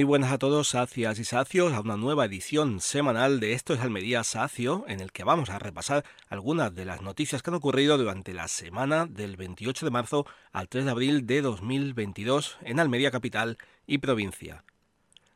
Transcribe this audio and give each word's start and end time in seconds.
Muy 0.00 0.06
buenas 0.06 0.32
a 0.32 0.38
todos, 0.38 0.68
sacias 0.68 1.18
y 1.18 1.24
sacios, 1.24 1.74
a 1.74 1.80
una 1.82 1.98
nueva 1.98 2.24
edición 2.24 2.80
semanal 2.80 3.38
de 3.38 3.52
Esto 3.52 3.74
es 3.74 3.80
Almería 3.80 4.24
Sacio, 4.24 4.86
en 4.88 5.00
el 5.00 5.12
que 5.12 5.24
vamos 5.24 5.50
a 5.50 5.58
repasar 5.58 6.06
algunas 6.30 6.74
de 6.74 6.86
las 6.86 7.02
noticias 7.02 7.42
que 7.42 7.50
han 7.50 7.56
ocurrido 7.56 7.98
durante 7.98 8.32
la 8.32 8.48
semana 8.48 9.04
del 9.04 9.36
28 9.36 9.84
de 9.84 9.90
marzo 9.90 10.26
al 10.52 10.68
3 10.70 10.86
de 10.86 10.90
abril 10.90 11.26
de 11.26 11.42
2022 11.42 12.56
en 12.62 12.80
Almería 12.80 13.10
capital 13.10 13.58
y 13.86 13.98
provincia. 13.98 14.64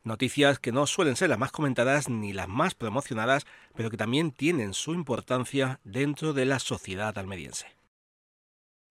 Noticias 0.03 0.57
que 0.57 0.71
no 0.71 0.87
suelen 0.87 1.15
ser 1.15 1.29
las 1.29 1.37
más 1.37 1.51
comentadas 1.51 2.09
ni 2.09 2.33
las 2.33 2.47
más 2.47 2.73
promocionadas, 2.73 3.45
pero 3.75 3.91
que 3.91 3.97
también 3.97 4.31
tienen 4.31 4.73
su 4.73 4.95
importancia 4.95 5.79
dentro 5.83 6.33
de 6.33 6.45
la 6.45 6.57
sociedad 6.57 7.15
almeriense. 7.19 7.67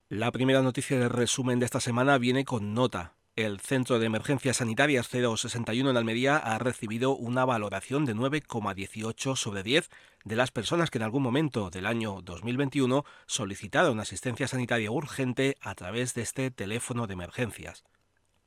La 0.09 0.31
primera 0.31 0.63
noticia 0.63 1.01
del 1.01 1.11
resumen 1.11 1.59
de 1.59 1.65
esta 1.65 1.81
semana 1.81 2.17
viene 2.19 2.45
con 2.45 2.75
nota. 2.75 3.15
El 3.37 3.59
Centro 3.59 3.99
de 3.99 4.07
Emergencias 4.07 4.59
Sanitarias 4.59 5.09
061 5.09 5.91
en 5.91 5.97
Almería 5.97 6.37
ha 6.37 6.57
recibido 6.61 7.17
una 7.17 7.45
valoración 7.45 8.05
de 8.05 8.15
9,18 8.15 9.35
sobre 9.35 9.65
10 9.65 9.91
de 10.23 10.37
las 10.37 10.53
personas 10.53 10.89
que 10.89 10.99
en 10.99 11.03
algún 11.03 11.25
momento 11.25 11.69
del 11.69 11.87
año 11.87 12.21
2021 12.23 13.05
solicitaron 13.27 13.99
asistencia 13.99 14.47
sanitaria 14.47 14.93
urgente 14.93 15.57
a 15.61 15.75
través 15.75 16.15
de 16.15 16.23
este 16.23 16.53
teléfono 16.53 17.09
de 17.09 17.15
emergencias. 17.15 17.83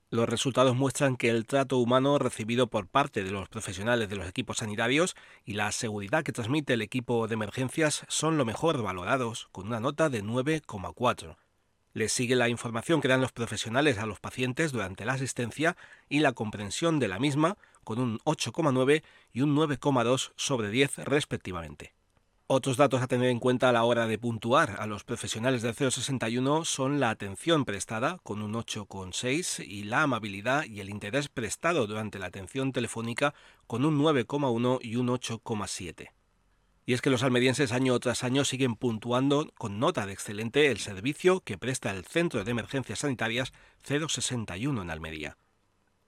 Los 0.09 0.29
resultados 0.29 0.77
muestran 0.77 1.17
que 1.17 1.31
el 1.31 1.45
trato 1.45 1.79
humano 1.79 2.17
recibido 2.17 2.67
por 2.67 2.87
parte 2.87 3.25
de 3.25 3.31
los 3.31 3.49
profesionales 3.49 4.07
de 4.07 4.15
los 4.15 4.29
equipos 4.29 4.59
sanitarios 4.59 5.17
y 5.43 5.55
la 5.55 5.69
seguridad 5.73 6.23
que 6.23 6.31
transmite 6.31 6.75
el 6.75 6.81
equipo 6.81 7.27
de 7.27 7.33
emergencias 7.33 8.05
son 8.07 8.37
lo 8.37 8.45
mejor 8.45 8.81
valorados, 8.81 9.49
con 9.51 9.67
una 9.67 9.81
nota 9.81 10.07
de 10.09 10.23
9,4. 10.23 11.35
Le 11.97 12.09
sigue 12.09 12.35
la 12.35 12.47
información 12.47 13.01
que 13.01 13.07
dan 13.07 13.21
los 13.21 13.31
profesionales 13.31 13.97
a 13.97 14.05
los 14.05 14.19
pacientes 14.19 14.71
durante 14.71 15.03
la 15.03 15.13
asistencia 15.13 15.75
y 16.07 16.19
la 16.19 16.31
comprensión 16.31 16.99
de 16.99 17.07
la 17.07 17.17
misma, 17.17 17.57
con 17.83 17.97
un 17.97 18.19
8,9 18.19 19.01
y 19.33 19.41
un 19.41 19.55
9,2 19.55 20.31
sobre 20.35 20.69
10 20.69 20.97
respectivamente. 21.05 21.95
Otros 22.45 22.77
datos 22.77 23.01
a 23.01 23.07
tener 23.07 23.31
en 23.31 23.39
cuenta 23.39 23.69
a 23.69 23.71
la 23.71 23.83
hora 23.83 24.05
de 24.05 24.19
puntuar 24.19 24.75
a 24.77 24.85
los 24.85 25.03
profesionales 25.03 25.63
del 25.63 25.73
061 25.73 26.65
son 26.65 26.99
la 26.99 27.09
atención 27.09 27.65
prestada, 27.65 28.19
con 28.21 28.43
un 28.43 28.53
8,6, 28.53 29.65
y 29.67 29.85
la 29.85 30.03
amabilidad 30.03 30.65
y 30.65 30.81
el 30.81 30.91
interés 30.91 31.29
prestado 31.29 31.87
durante 31.87 32.19
la 32.19 32.27
atención 32.27 32.73
telefónica, 32.73 33.33
con 33.65 33.85
un 33.85 33.97
9,1 33.99 34.77
y 34.83 34.97
un 34.97 35.07
8,7. 35.07 36.09
Y 36.87 36.93
es 36.93 37.01
que 37.01 37.09
los 37.09 37.21
almerienses 37.21 37.73
año 37.73 37.99
tras 37.99 38.23
año 38.23 38.45
siguen 38.45 38.77
puntuando 38.77 39.51
con 39.57 39.77
nota 39.77 40.05
de 40.05 40.13
excelente 40.13 40.67
el 40.67 40.77
servicio 40.77 41.41
que 41.41 41.57
presta 41.57 41.91
el 41.91 42.05
Centro 42.05 42.45
de 42.45 42.49
Emergencias 42.49 42.99
Sanitarias 42.99 43.51
061 43.83 44.81
en 44.81 44.89
Almería. 44.89 45.37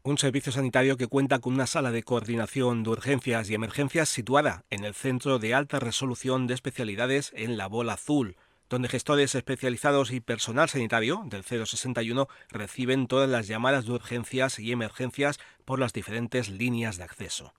Un 0.03 0.17
servicio 0.17 0.53
sanitario 0.53 0.95
que 0.95 1.07
cuenta 1.07 1.39
con 1.39 1.55
una 1.55 1.67
sala 1.67 1.91
de 1.91 2.03
coordinación 2.03 2.83
de 2.83 2.91
urgencias 2.91 3.49
y 3.49 3.55
emergencias 3.55 4.07
situada 4.07 4.63
en 4.69 4.85
el 4.85 4.93
Centro 4.93 5.37
de 5.37 5.53
Alta 5.53 5.81
Resolución 5.81 6.47
de 6.47 6.53
Especialidades 6.53 7.33
en 7.35 7.57
la 7.57 7.67
Bola 7.67 7.93
Azul, 7.95 8.37
donde 8.69 8.87
gestores 8.87 9.35
especializados 9.35 10.11
y 10.11 10.21
personal 10.21 10.69
sanitario 10.69 11.23
del 11.25 11.43
061 11.43 12.29
reciben 12.47 13.07
todas 13.07 13.29
las 13.29 13.47
llamadas 13.47 13.85
de 13.85 13.91
urgencias 13.91 14.59
y 14.59 14.71
emergencias 14.71 15.41
por 15.65 15.77
las 15.77 15.91
diferentes 15.91 16.47
líneas 16.47 16.95
de 16.95 17.03
acceso. 17.03 17.53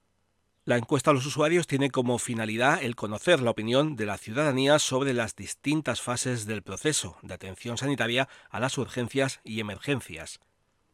La 0.66 0.76
encuesta 0.76 1.10
a 1.10 1.14
los 1.14 1.24
usuarios 1.24 1.66
tiene 1.66 1.90
como 1.90 2.18
finalidad 2.18 2.82
el 2.82 2.94
conocer 2.94 3.40
la 3.40 3.50
opinión 3.50 3.96
de 3.96 4.04
la 4.04 4.18
ciudadanía 4.18 4.78
sobre 4.78 5.14
las 5.14 5.34
distintas 5.34 6.02
fases 6.02 6.44
del 6.44 6.62
proceso 6.62 7.16
de 7.22 7.32
atención 7.32 7.78
sanitaria 7.78 8.28
a 8.50 8.60
las 8.60 8.76
urgencias 8.76 9.40
y 9.42 9.60
emergencias. 9.60 10.38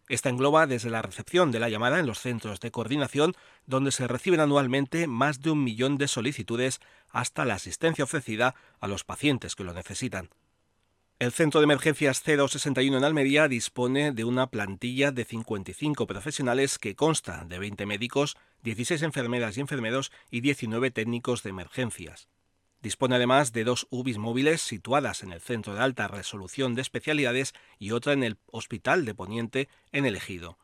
Esta 0.09 0.28
engloba 0.28 0.69
desde 0.69 0.88
la 0.88 1.03
recepción 1.03 1.50
de 1.50 1.59
la 1.59 1.69
llamada 1.69 1.99
en 1.99 2.06
los 2.06 2.21
centros 2.21 2.60
de 2.60 2.71
coordinación, 2.71 3.34
donde 3.66 3.91
se 3.91 4.06
reciben 4.06 4.38
anualmente 4.38 5.09
más 5.09 5.43
de 5.43 5.50
un 5.50 5.65
millón 5.65 5.99
de 5.99 6.06
solicitudes, 6.06 6.81
hasta 7.10 7.44
la 7.44 7.55
asistencia 7.55 8.05
ofrecida 8.05 8.55
a 8.78 8.87
los 8.87 9.03
pacientes 9.03 9.56
que 9.56 9.65
lo 9.65 9.75
necesitan. 9.75 10.31
El 11.19 11.32
Centro 11.32 11.60
de 11.60 11.65
Emergencias 11.65 12.22
061 12.22 12.99
en 12.99 13.03
Almería 13.03 13.49
dispone 13.49 14.12
de 14.12 14.25
una 14.25 14.50
plantilla 14.50 15.12
de 15.12 15.25
55 15.25 16.06
profesionales 16.06 16.78
que 16.78 16.94
consta 16.94 17.47
de 17.47 17.59
20 17.59 17.87
médicos, 17.87 18.37
16 18.65 19.00
enfermeras 19.00 19.56
y 19.56 19.62
enfermeros 19.62 20.12
y 20.31 20.43
19 20.43 20.91
técnicos 20.91 21.43
de 21.43 21.49
emergencias. 21.49 22.28
Dispone 22.82 23.15
además 23.15 23.55
de 23.55 23.65
dos 23.65 23.87
UBIs 23.88 24.19
móviles 24.19 24.60
situadas 24.60 25.22
en 25.22 25.32
el 25.32 25.41
Centro 25.41 25.72
de 25.72 25.81
Alta 25.81 26.06
Resolución 26.06 26.75
de 26.75 26.82
Especialidades 26.82 27.55
y 27.78 27.93
otra 27.93 28.12
en 28.12 28.22
el 28.22 28.37
Hospital 28.53 29.06
de 29.06 29.15
Poniente 29.15 29.69
en 29.93 30.05
el 30.05 30.16
Ejido. 30.16 30.59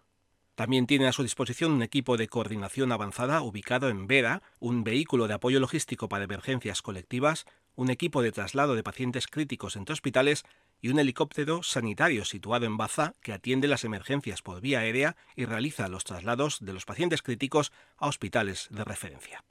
También 0.54 0.86
tiene 0.86 1.08
a 1.08 1.12
su 1.12 1.22
disposición 1.22 1.72
un 1.72 1.82
equipo 1.82 2.18
de 2.18 2.28
coordinación 2.28 2.92
avanzada 2.92 3.40
ubicado 3.40 3.88
en 3.88 4.06
Vera, 4.06 4.42
un 4.60 4.84
vehículo 4.84 5.28
de 5.28 5.34
apoyo 5.34 5.60
logístico 5.60 6.10
para 6.10 6.24
emergencias 6.24 6.82
colectivas, 6.82 7.46
un 7.74 7.90
equipo 7.90 8.22
de 8.22 8.32
traslado 8.32 8.74
de 8.74 8.82
pacientes 8.82 9.26
críticos 9.26 9.76
entre 9.76 9.92
hospitales 9.92 10.44
y 10.80 10.88
un 10.88 10.98
helicóptero 10.98 11.62
sanitario 11.62 12.24
situado 12.24 12.66
en 12.66 12.76
Baza 12.76 13.14
que 13.20 13.32
atiende 13.32 13.68
las 13.68 13.84
emergencias 13.84 14.42
por 14.42 14.60
vía 14.60 14.80
aérea 14.80 15.16
y 15.36 15.44
realiza 15.44 15.88
los 15.88 16.04
traslados 16.04 16.58
de 16.60 16.72
los 16.72 16.84
pacientes 16.84 17.22
críticos 17.22 17.72
a 17.96 18.08
hospitales 18.08 18.68
de 18.70 18.84
referencia. 18.84 19.44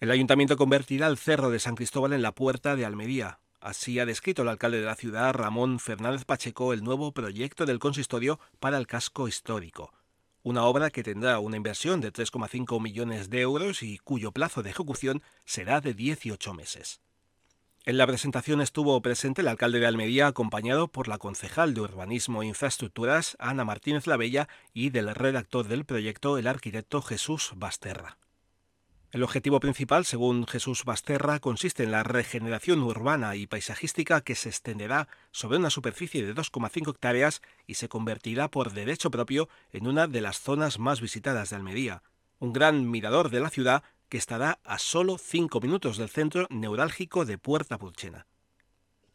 El 0.00 0.10
ayuntamiento 0.10 0.56
convertirá 0.56 1.08
el 1.08 1.18
Cerro 1.18 1.50
de 1.50 1.58
San 1.58 1.74
Cristóbal 1.74 2.12
en 2.12 2.22
la 2.22 2.34
Puerta 2.34 2.76
de 2.76 2.84
Almería, 2.84 3.40
Así 3.60 3.98
ha 3.98 4.06
descrito 4.06 4.42
el 4.42 4.48
alcalde 4.48 4.78
de 4.78 4.86
la 4.86 4.94
ciudad, 4.94 5.32
Ramón 5.32 5.80
Fernández 5.80 6.24
Pacheco, 6.24 6.72
el 6.72 6.84
nuevo 6.84 7.12
proyecto 7.12 7.66
del 7.66 7.80
consistorio 7.80 8.38
para 8.60 8.78
el 8.78 8.86
casco 8.86 9.26
histórico. 9.26 9.92
Una 10.42 10.64
obra 10.64 10.90
que 10.90 11.02
tendrá 11.02 11.38
una 11.40 11.56
inversión 11.56 12.00
de 12.00 12.12
3,5 12.12 12.80
millones 12.80 13.28
de 13.28 13.40
euros 13.40 13.82
y 13.82 13.98
cuyo 13.98 14.32
plazo 14.32 14.62
de 14.62 14.70
ejecución 14.70 15.22
será 15.44 15.80
de 15.80 15.94
18 15.94 16.54
meses. 16.54 17.00
En 17.84 17.96
la 17.96 18.06
presentación 18.06 18.60
estuvo 18.60 19.00
presente 19.00 19.40
el 19.40 19.48
alcalde 19.48 19.80
de 19.80 19.86
Almería 19.86 20.26
acompañado 20.26 20.88
por 20.88 21.08
la 21.08 21.16
concejal 21.18 21.72
de 21.72 21.80
Urbanismo 21.80 22.42
e 22.42 22.46
Infraestructuras, 22.46 23.34
Ana 23.38 23.64
Martínez 23.64 24.06
Lavella, 24.06 24.48
y 24.74 24.90
del 24.90 25.14
redactor 25.14 25.68
del 25.68 25.86
proyecto, 25.86 26.36
el 26.36 26.46
arquitecto 26.46 27.00
Jesús 27.00 27.52
Basterra. 27.56 28.18
El 29.10 29.22
objetivo 29.22 29.58
principal, 29.58 30.04
según 30.04 30.46
Jesús 30.46 30.84
Basterra, 30.84 31.38
consiste 31.38 31.82
en 31.82 31.92
la 31.92 32.02
regeneración 32.02 32.82
urbana 32.82 33.36
y 33.36 33.46
paisajística 33.46 34.20
que 34.20 34.34
se 34.34 34.50
extenderá 34.50 35.08
sobre 35.30 35.56
una 35.56 35.70
superficie 35.70 36.26
de 36.26 36.34
2,5 36.34 36.90
hectáreas 36.90 37.40
y 37.66 37.74
se 37.74 37.88
convertirá 37.88 38.48
por 38.48 38.72
derecho 38.72 39.10
propio 39.10 39.48
en 39.72 39.86
una 39.86 40.08
de 40.08 40.20
las 40.20 40.40
zonas 40.40 40.78
más 40.78 41.00
visitadas 41.00 41.48
de 41.48 41.56
Almería, 41.56 42.02
un 42.38 42.52
gran 42.52 42.90
mirador 42.90 43.30
de 43.30 43.40
la 43.40 43.48
ciudad 43.48 43.82
que 44.10 44.18
estará 44.18 44.58
a 44.62 44.78
solo 44.78 45.16
5 45.16 45.58
minutos 45.60 45.96
del 45.96 46.10
centro 46.10 46.46
neurálgico 46.50 47.24
de 47.24 47.38
Puerta 47.38 47.78
Purchena. 47.78 48.26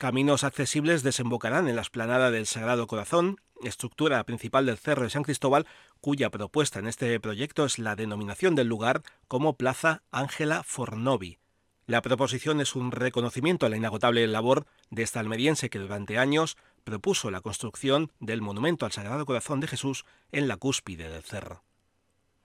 Caminos 0.04 0.44
accesibles 0.44 1.02
desembocarán 1.02 1.70
en 1.70 1.78
la 1.78 1.82
esplanada 1.82 2.30
del 2.30 2.46
Sagrado 2.46 2.88
Corazón, 2.88 3.38
estructura 3.64 4.22
principal 4.26 4.66
del 4.66 4.78
Cerro 4.78 5.04
de 5.04 5.10
San 5.10 5.24
Cristóbal, 5.24 5.66
cuya 6.02 6.30
propuesta 6.30 6.80
en 6.80 6.88
este 6.88 7.18
proyecto 7.22 7.64
es 7.64 7.80
la 7.80 7.96
denominación 7.96 8.54
del 8.54 8.68
lugar 8.68 9.02
como 9.30 9.56
Plaza 9.56 10.04
Ángela 10.12 10.64
Fornovi. 10.64 11.40
La 11.88 12.02
proposición 12.02 12.60
es 12.60 12.76
un 12.76 12.92
reconocimiento 12.92 13.66
a 13.66 13.70
la 13.70 13.78
inagotable 13.78 14.28
labor 14.28 14.66
de 14.90 15.04
esta 15.04 15.22
almeriense 15.22 15.70
que 15.70 15.80
durante 15.80 16.18
años 16.18 16.58
propuso 16.84 17.32
la 17.32 17.40
construcción 17.40 18.12
del 18.20 18.42
monumento 18.42 18.86
al 18.86 18.92
Sagrado 18.92 19.26
Corazón 19.26 19.62
de 19.62 19.68
Jesús 19.68 20.04
en 20.34 20.50
la 20.50 20.58
cúspide 20.58 21.08
del 21.08 21.24
cerro. 21.24 21.64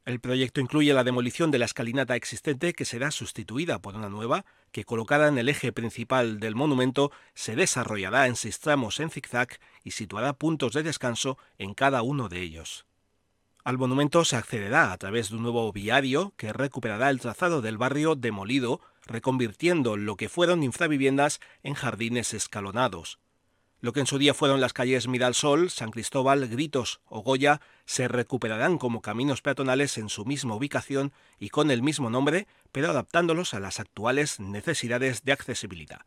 El 0.09 0.21
proyecto 0.21 0.63
incluye 0.63 0.95
la 0.95 1.05
demolición 1.05 1.51
de 1.51 1.59
la 1.59 1.67
escalinata 1.67 2.17
existente 2.17 2.73
que 2.73 2.87
será 2.87 3.11
sustituida 3.11 3.79
por 3.79 3.95
una 3.95 4.09
nueva 4.09 4.47
que 4.73 4.87
colocada 4.87 5.29
en 5.29 5.37
el 5.37 5.51
eje 5.51 5.71
principal 5.71 6.41
del 6.41 6.55
monumento 6.55 7.13
se 7.35 7.57
desarrollará 7.57 8.27
en 8.27 8.35
seis 8.35 8.59
tramos 8.59 9.01
en 9.01 9.11
zigzag 9.11 9.59
y 9.85 9.91
situará 9.91 10.33
puntos 10.33 10.73
de 10.73 10.83
descanso 10.83 11.37
en 11.59 11.75
cada 11.75 12.01
uno 12.01 12.31
de 12.31 12.41
ellos. 12.41 12.87
Al 13.65 13.77
monumento 13.77 14.25
se 14.25 14.37
accederá 14.37 14.93
a 14.93 14.97
través 14.97 15.29
de 15.29 15.37
un 15.37 15.43
nuevo 15.43 15.71
viario 15.75 16.33
que 16.39 16.55
recuperará 16.55 17.11
el 17.11 17.21
trazado 17.21 17.61
del 17.61 17.77
barrio 17.77 18.15
demolido, 18.15 18.81
reconvirtiendo 19.05 19.99
lo 19.99 20.17
que 20.17 20.31
fueron 20.31 20.63
infraviviendas 20.63 21.39
en 21.63 21.75
jardines 21.75 22.33
escalonados. 22.33 23.19
Lo 23.81 23.93
que 23.93 24.01
en 24.01 24.07
su 24.07 24.19
día 24.19 24.35
fueron 24.35 24.61
las 24.61 24.73
calles 24.73 25.07
Miralsol, 25.07 25.71
San 25.71 25.93
Cristóbal, 25.93 26.49
Gritos 26.49 27.01
o 27.07 27.23
Goya 27.23 27.61
se 27.85 28.09
recuperarán 28.09 28.77
como 28.77 29.03
caminos 29.03 29.41
peatonales 29.41 29.99
en 29.99 30.09
su 30.09 30.25
misma 30.25 30.57
ubicación 30.57 31.13
y 31.39 31.51
con 31.51 31.71
el 31.71 31.83
mismo 31.83 32.11
nombre, 32.11 32.49
pero 32.73 32.91
adaptándolos 32.91 33.55
a 33.55 33.61
las 33.61 33.79
actuales 33.79 34.41
necesidades 34.41 35.23
de 35.23 35.33
accesibilidad. 35.33 36.01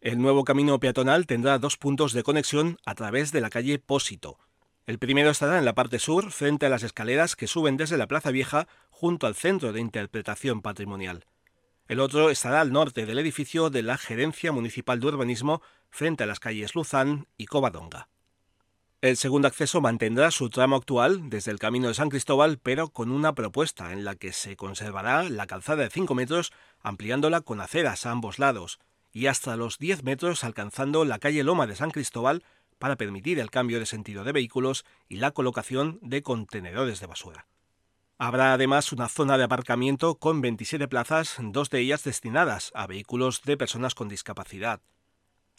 El 0.00 0.20
nuevo 0.20 0.44
camino 0.44 0.80
peatonal 0.80 1.26
tendrá 1.26 1.58
dos 1.58 1.76
puntos 1.76 2.12
de 2.12 2.24
conexión 2.24 2.78
a 2.84 2.96
través 2.96 3.30
de 3.30 3.40
la 3.40 3.50
calle 3.50 3.78
Pósito. 3.78 4.38
El 4.86 4.98
primero 4.98 5.30
estará 5.30 5.58
en 5.58 5.64
la 5.64 5.74
parte 5.74 6.00
sur, 6.00 6.32
frente 6.32 6.66
a 6.66 6.70
las 6.70 6.82
escaleras 6.82 7.36
que 7.36 7.46
suben 7.46 7.76
desde 7.76 7.98
la 7.98 8.08
Plaza 8.08 8.32
Vieja 8.32 8.66
junto 8.88 9.28
al 9.28 9.36
Centro 9.36 9.72
de 9.72 9.80
Interpretación 9.80 10.62
Patrimonial. 10.62 11.26
El 11.90 11.98
otro 11.98 12.30
estará 12.30 12.60
al 12.60 12.70
norte 12.70 13.04
del 13.04 13.18
edificio 13.18 13.68
de 13.68 13.82
la 13.82 13.98
Gerencia 13.98 14.52
Municipal 14.52 15.00
de 15.00 15.08
Urbanismo, 15.08 15.60
frente 15.90 16.22
a 16.22 16.26
las 16.28 16.38
calles 16.38 16.76
Luzán 16.76 17.26
y 17.36 17.46
Covadonga. 17.46 18.08
El 19.00 19.16
segundo 19.16 19.48
acceso 19.48 19.80
mantendrá 19.80 20.30
su 20.30 20.50
tramo 20.50 20.76
actual 20.76 21.28
desde 21.30 21.50
el 21.50 21.58
Camino 21.58 21.88
de 21.88 21.94
San 21.94 22.08
Cristóbal, 22.08 22.60
pero 22.62 22.90
con 22.90 23.10
una 23.10 23.34
propuesta 23.34 23.92
en 23.92 24.04
la 24.04 24.14
que 24.14 24.32
se 24.32 24.54
conservará 24.54 25.24
la 25.24 25.48
calzada 25.48 25.82
de 25.82 25.90
5 25.90 26.14
metros, 26.14 26.52
ampliándola 26.80 27.40
con 27.40 27.60
aceras 27.60 28.06
a 28.06 28.12
ambos 28.12 28.38
lados, 28.38 28.78
y 29.12 29.26
hasta 29.26 29.56
los 29.56 29.78
10 29.78 30.04
metros 30.04 30.44
alcanzando 30.44 31.04
la 31.04 31.18
calle 31.18 31.42
Loma 31.42 31.66
de 31.66 31.74
San 31.74 31.90
Cristóbal 31.90 32.44
para 32.78 32.94
permitir 32.94 33.40
el 33.40 33.50
cambio 33.50 33.80
de 33.80 33.86
sentido 33.86 34.22
de 34.22 34.30
vehículos 34.30 34.84
y 35.08 35.16
la 35.16 35.32
colocación 35.32 35.98
de 36.02 36.22
contenedores 36.22 37.00
de 37.00 37.06
basura. 37.08 37.48
Habrá 38.22 38.52
además 38.52 38.92
una 38.92 39.08
zona 39.08 39.38
de 39.38 39.44
aparcamiento 39.44 40.16
con 40.16 40.42
27 40.42 40.88
plazas, 40.88 41.36
dos 41.40 41.70
de 41.70 41.80
ellas 41.80 42.04
destinadas 42.04 42.70
a 42.74 42.86
vehículos 42.86 43.40
de 43.44 43.56
personas 43.56 43.94
con 43.94 44.10
discapacidad. 44.10 44.82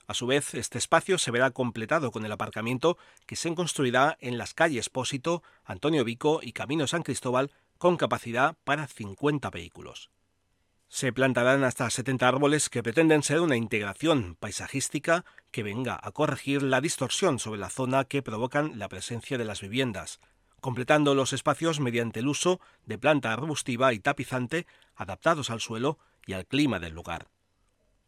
A 0.05 0.13
su 0.13 0.27
vez, 0.27 0.53
este 0.53 0.77
espacio 0.77 1.17
se 1.17 1.31
verá 1.31 1.49
completado 1.49 2.11
con 2.11 2.23
el 2.23 2.31
aparcamiento 2.31 2.99
que 3.25 3.35
se 3.35 3.51
construirá 3.55 4.15
en 4.21 4.37
las 4.37 4.53
calles 4.53 4.91
Pósito, 4.91 5.41
Antonio 5.63 6.03
Vico 6.03 6.39
y 6.43 6.51
Camino 6.51 6.85
San 6.85 7.01
Cristóbal 7.01 7.51
con 7.79 7.97
capacidad 7.97 8.55
para 8.63 8.85
50 8.85 9.49
vehículos. 9.49 10.11
Se 10.87 11.11
plantarán 11.11 11.63
hasta 11.63 11.89
70 11.89 12.27
árboles 12.27 12.69
que 12.69 12.83
pretenden 12.83 13.23
ser 13.23 13.39
una 13.39 13.55
integración 13.55 14.37
paisajística 14.39 15.25
que 15.49 15.63
venga 15.63 15.99
a 15.99 16.11
corregir 16.11 16.61
la 16.61 16.79
distorsión 16.79 17.39
sobre 17.39 17.59
la 17.59 17.71
zona 17.71 18.03
que 18.03 18.21
provocan 18.21 18.77
la 18.77 18.87
presencia 18.87 19.39
de 19.39 19.45
las 19.45 19.61
viviendas, 19.61 20.19
completando 20.61 21.13
los 21.15 21.33
espacios 21.33 21.79
mediante 21.79 22.21
el 22.21 22.27
uso 22.29 22.61
de 22.85 22.97
planta 22.97 23.33
arbustiva 23.33 23.93
y 23.93 23.99
tapizante 23.99 24.65
adaptados 24.95 25.49
al 25.49 25.59
suelo 25.59 25.99
y 26.25 26.33
al 26.33 26.45
clima 26.45 26.79
del 26.79 26.93
lugar. 26.93 27.27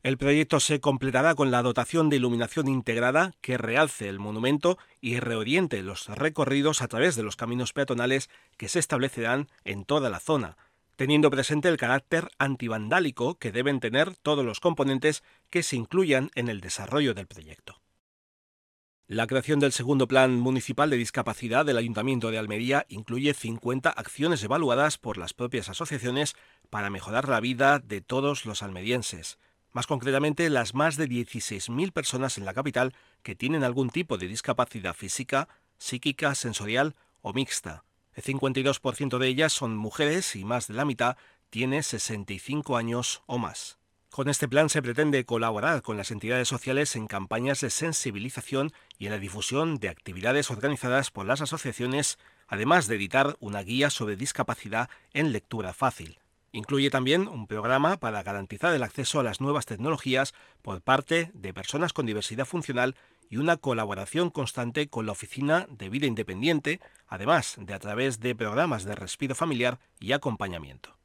El 0.04 0.18
proyecto 0.18 0.60
se 0.60 0.82
completará 0.82 1.34
con 1.34 1.50
la 1.50 1.62
dotación 1.62 2.10
de 2.10 2.18
iluminación 2.18 2.68
integrada 2.68 3.34
que 3.42 3.58
realce 3.58 4.10
el 4.10 4.20
monumento 4.20 4.78
y 5.00 5.20
reoriente 5.20 5.82
los 5.82 6.08
recorridos 6.10 6.82
a 6.82 6.90
través 6.90 7.16
de 7.16 7.24
los 7.24 7.38
caminos 7.38 7.72
peatonales 7.72 8.30
que 8.58 8.68
se 8.68 8.80
establecerán 8.80 9.48
en 9.64 9.86
toda 9.86 10.10
la 10.10 10.20
zona, 10.20 10.58
teniendo 10.98 11.32
presente 11.32 11.70
el 11.70 11.78
carácter 11.78 12.30
antivandálico 12.38 13.40
que 13.40 13.54
deben 13.54 13.80
tener 13.80 14.16
todos 14.18 14.44
los 14.44 14.60
componentes 14.60 15.24
que 15.50 15.64
se 15.64 15.78
incluyan 15.78 16.32
en 16.36 16.50
el 16.50 16.60
desarrollo 16.60 17.14
del 17.14 17.28
proyecto. 17.28 17.83
La 19.14 19.28
creación 19.28 19.60
del 19.60 19.74
segundo 19.74 20.08
Plan 20.08 20.40
Municipal 20.40 20.90
de 20.90 20.98
Discapacidad 20.98 21.68
del 21.68 21.78
Ayuntamiento 21.78 22.32
de 22.32 22.40
Almería 22.40 22.88
incluye 22.90 23.36
50 23.36 23.92
acciones 23.92 24.44
evaluadas 24.44 24.98
por 24.98 25.20
las 25.20 25.36
propias 25.36 25.70
asociaciones 25.70 26.36
para 26.72 26.90
mejorar 26.90 27.30
la 27.30 27.40
vida 27.40 27.78
de 27.78 28.02
todos 28.02 28.48
los 28.48 28.64
almerienses 28.64 29.38
más 29.72 29.86
concretamente 29.86 30.50
las 30.50 30.74
más 30.74 30.98
de 30.98 31.08
16.000 31.08 31.92
personas 31.92 32.40
en 32.40 32.46
la 32.46 32.56
capital 32.56 32.96
que 33.22 33.36
tienen 33.36 33.64
algún 33.64 33.92
tipo 33.92 34.18
de 34.18 34.28
discapacidad 34.28 34.96
física, 34.96 35.48
psíquica, 35.78 36.34
sensorial 36.34 36.96
o 37.22 37.34
mixta. 37.34 37.84
El 38.16 38.24
52% 38.24 39.20
de 39.20 39.28
ellas 39.28 39.54
son 39.54 39.78
mujeres 39.78 40.36
y 40.36 40.44
más 40.44 40.68
de 40.68 40.74
la 40.74 40.86
mitad 40.86 41.18
tiene 41.52 41.84
65 41.84 42.78
años 42.78 43.22
o 43.28 43.38
más. 43.38 43.78
Con 44.14 44.30
este 44.30 44.48
plan 44.48 44.70
se 44.70 44.84
pretende 44.84 45.26
colaborar 45.26 45.82
con 45.82 45.98
las 45.98 46.12
entidades 46.12 46.48
sociales 46.48 46.96
en 46.96 47.08
campañas 47.08 47.62
de 47.62 47.72
sensibilización 47.72 48.72
y 49.00 49.08
en 49.08 49.12
la 49.12 49.18
difusión 49.18 49.80
de 49.80 49.90
actividades 49.90 50.52
organizadas 50.52 51.10
por 51.10 51.26
las 51.26 51.42
asociaciones, 51.42 52.20
además 52.48 52.86
de 52.86 52.98
editar 52.98 53.36
una 53.40 53.64
guía 53.64 53.90
sobre 53.90 54.16
discapacidad 54.16 54.88
en 55.14 55.32
lectura 55.32 55.74
fácil. 55.74 56.20
Incluye 56.52 56.92
también 56.92 57.28
un 57.28 57.48
programa 57.48 57.98
para 57.98 58.22
garantizar 58.22 58.72
el 58.76 58.84
acceso 58.84 59.20
a 59.20 59.24
las 59.24 59.42
nuevas 59.42 59.66
tecnologías 59.66 60.36
por 60.62 60.84
parte 60.84 61.32
de 61.34 61.52
personas 61.52 61.92
con 61.92 62.06
diversidad 62.06 62.46
funcional 62.46 62.96
y 63.32 63.38
una 63.38 63.58
colaboración 63.58 64.30
constante 64.30 64.90
con 64.90 65.08
la 65.08 65.14
Oficina 65.14 65.66
de 65.72 65.90
Vida 65.90 66.06
Independiente, 66.06 66.82
además 67.08 67.56
de 67.58 67.74
a 67.74 67.80
través 67.80 68.20
de 68.20 68.36
programas 68.36 68.84
de 68.84 68.94
respiro 68.94 69.34
familiar 69.34 69.80
y 70.00 70.12
acompañamiento. 70.12 71.03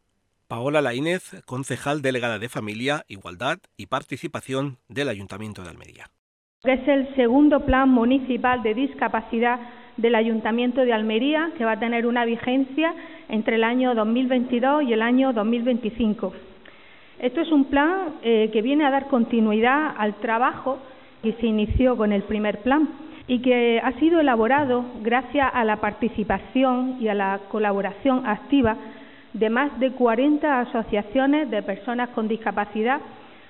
Paola 0.49 0.81
Laínez, 0.81 1.45
concejal 1.45 2.01
delegada 2.01 2.39
de 2.39 2.49
Familia, 2.49 3.05
Igualdad 3.07 3.59
y 3.77 3.85
Participación 3.85 4.79
del 4.89 5.11
Ayuntamiento 5.11 5.63
de 5.63 5.69
Almería. 5.69 6.07
Es 6.65 6.89
el 6.89 7.15
segundo 7.17 7.67
plan 7.67 7.91
municipal 7.91 8.63
de 8.63 8.73
discapacidad 8.73 9.61
del 9.99 10.15
Ayuntamiento 10.15 10.81
de 10.87 10.95
Almería, 10.95 11.53
que 11.59 11.67
va 11.67 11.73
a 11.73 11.79
tener 11.79 12.07
una 12.07 12.25
vigencia 12.25 12.95
entre 13.29 13.57
el 13.57 13.65
año 13.65 13.95
2022 13.95 14.85
y 14.85 14.95
el 14.95 15.03
año 15.03 15.35
2025. 15.35 16.33
Esto 17.19 17.43
es 17.43 17.53
un 17.53 17.67
plan 17.67 18.15
eh, 18.23 18.49
que 18.51 18.63
viene 18.63 18.87
a 18.87 18.91
dar 18.91 19.09
continuidad 19.09 19.95
al 19.99 20.15
trabajo 20.21 20.79
que 21.23 21.35
se 21.35 21.47
inició 21.47 21.95
con 21.99 22.11
el 22.11 22.23
primer 22.23 22.63
plan 22.63 22.89
y 23.27 23.43
que 23.43 23.81
ha 23.85 23.93
sido 23.99 24.19
elaborado 24.21 24.83
gracias 25.03 25.51
a 25.53 25.63
la 25.65 25.77
participación 25.77 26.97
y 27.01 27.09
a 27.09 27.15
la 27.15 27.41
colaboración 27.51 28.27
activa 28.27 28.79
de 29.33 29.51
más 29.51 29.79
de 29.81 29.93
40 29.93 30.61
asociaciones 30.61 31.51
de 31.51 31.63
personas 31.63 32.11
con 32.11 32.29
discapacidad 32.29 33.01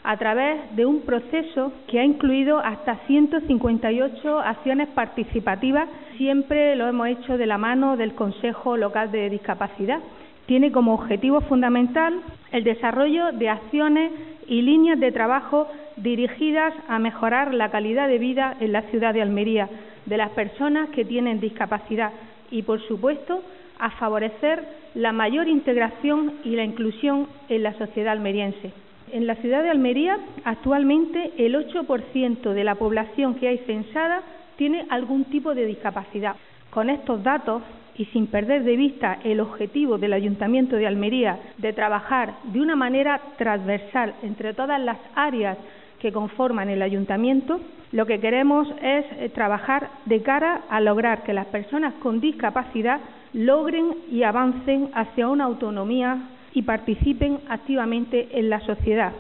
a 0.05 0.17
través 0.17 0.75
de 0.77 0.87
un 0.87 1.03
proceso 1.03 1.73
que 1.87 2.01
ha 2.01 2.05
incluido 2.05 2.59
hasta 2.59 2.97
158 3.07 4.39
acciones 4.39 4.89
participativas. 4.89 5.89
Siempre 6.17 6.77
lo 6.77 6.87
hemos 6.87 7.09
hecho 7.09 7.37
de 7.37 7.47
la 7.47 7.59
mano 7.59 7.97
del 7.97 8.15
Consejo 8.15 8.77
Local 8.77 9.11
de 9.11 9.29
Discapacidad. 9.29 9.99
Tiene 10.47 10.73
como 10.73 10.95
objetivo 10.95 11.41
fundamental 11.43 12.21
el 12.53 12.65
desarrollo 12.65 13.33
de 13.33 13.51
acciones 13.51 14.13
y 14.47 14.63
líneas 14.63 14.99
de 14.99 15.13
trabajo 15.13 15.69
dirigidas 15.97 16.73
a 16.89 16.99
mejorar 16.99 17.53
la 17.53 17.71
calidad 17.71 18.09
de 18.09 18.19
vida 18.19 18.57
en 18.61 18.73
la 18.73 18.83
ciudad 18.83 19.13
de 19.13 19.21
Almería 19.21 19.69
de 20.07 20.17
las 20.17 20.31
personas 20.31 20.89
que 20.91 21.05
tienen 21.05 21.39
discapacidad 21.39 22.13
y, 22.51 22.63
por 22.63 22.81
supuesto, 22.89 23.43
a 23.79 23.91
favorecer 23.91 24.63
la 24.95 25.13
mayor 25.13 25.49
integración 25.49 26.35
y 26.45 26.57
la 26.57 26.65
inclusión 26.65 27.29
en 27.49 27.63
la 27.63 27.75
sociedad 27.75 28.13
almeriense. 28.13 28.73
En 29.13 29.27
la 29.27 29.37
ciudad 29.37 29.63
de 29.63 29.71
Almería, 29.71 30.19
actualmente 30.45 31.33
el 31.39 31.55
8% 31.55 32.53
de 32.53 32.65
la 32.65 32.75
población 32.75 33.37
que 33.37 33.49
hay 33.49 33.59
censada 33.59 34.23
tiene 34.57 34.87
algún 34.91 35.25
tipo 35.25 35.55
de 35.55 35.65
discapacidad. 35.65 36.37
Con 36.71 36.91
estos 36.91 37.23
datos 37.23 37.63
y 37.97 38.05
sin 38.07 38.27
perder 38.27 38.65
de 38.65 38.77
vista 38.77 39.19
el 39.25 39.41
objetivo 39.41 39.99
del 39.99 40.13
Ayuntamiento 40.13 40.77
de 40.77 40.87
Almería 40.87 41.39
de 41.57 41.73
trabajar 41.73 42.35
de 42.45 42.61
una 42.61 42.77
manera 42.77 43.21
transversal 43.39 44.15
entre 44.23 44.53
todas 44.55 44.81
las 44.81 44.99
áreas 45.15 45.57
que 46.01 46.13
conforman 46.13 46.69
el 46.69 46.83
ayuntamiento, 46.83 47.61
lo 47.93 48.07
que 48.07 48.21
queremos 48.21 48.69
es 48.83 49.05
eh, 49.13 49.31
trabajar 49.35 49.91
de 50.07 50.23
cara 50.23 50.65
a 50.69 50.81
lograr 50.81 51.25
que 51.25 51.33
las 51.33 51.47
personas 51.47 51.95
con 52.03 52.21
discapacidad 52.21 53.01
logren 53.33 53.97
y 54.11 54.23
avancen 54.23 54.91
hacia 54.95 55.29
una 55.29 55.45
autonomía 55.45 56.31
y 56.53 56.63
participen 56.63 57.41
activamente 57.49 58.39
en 58.39 58.51
la 58.51 58.61
sociedad. 58.67 59.13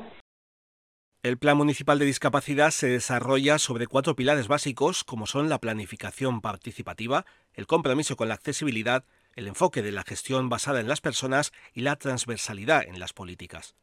El 1.24 1.36
Plan 1.36 1.56
Municipal 1.56 1.98
de 1.98 2.04
Discapacidad 2.04 2.70
se 2.70 2.86
desarrolla 2.86 3.58
sobre 3.58 3.88
cuatro 3.88 4.14
pilares 4.14 4.46
básicos, 4.46 5.02
como 5.02 5.26
son 5.26 5.48
la 5.48 5.58
planificación 5.58 6.40
participativa, 6.40 7.26
el 7.54 7.66
compromiso 7.66 8.16
con 8.16 8.28
la 8.28 8.34
accesibilidad, 8.34 9.04
el 9.34 9.48
enfoque 9.48 9.82
de 9.82 9.92
la 9.92 10.04
gestión 10.04 10.48
basada 10.48 10.80
en 10.80 10.88
las 10.88 11.00
personas 11.00 11.52
y 11.74 11.80
la 11.80 11.96
transversalidad 11.96 12.86
en 12.86 13.00
las 13.00 13.12
políticas. 13.12 13.74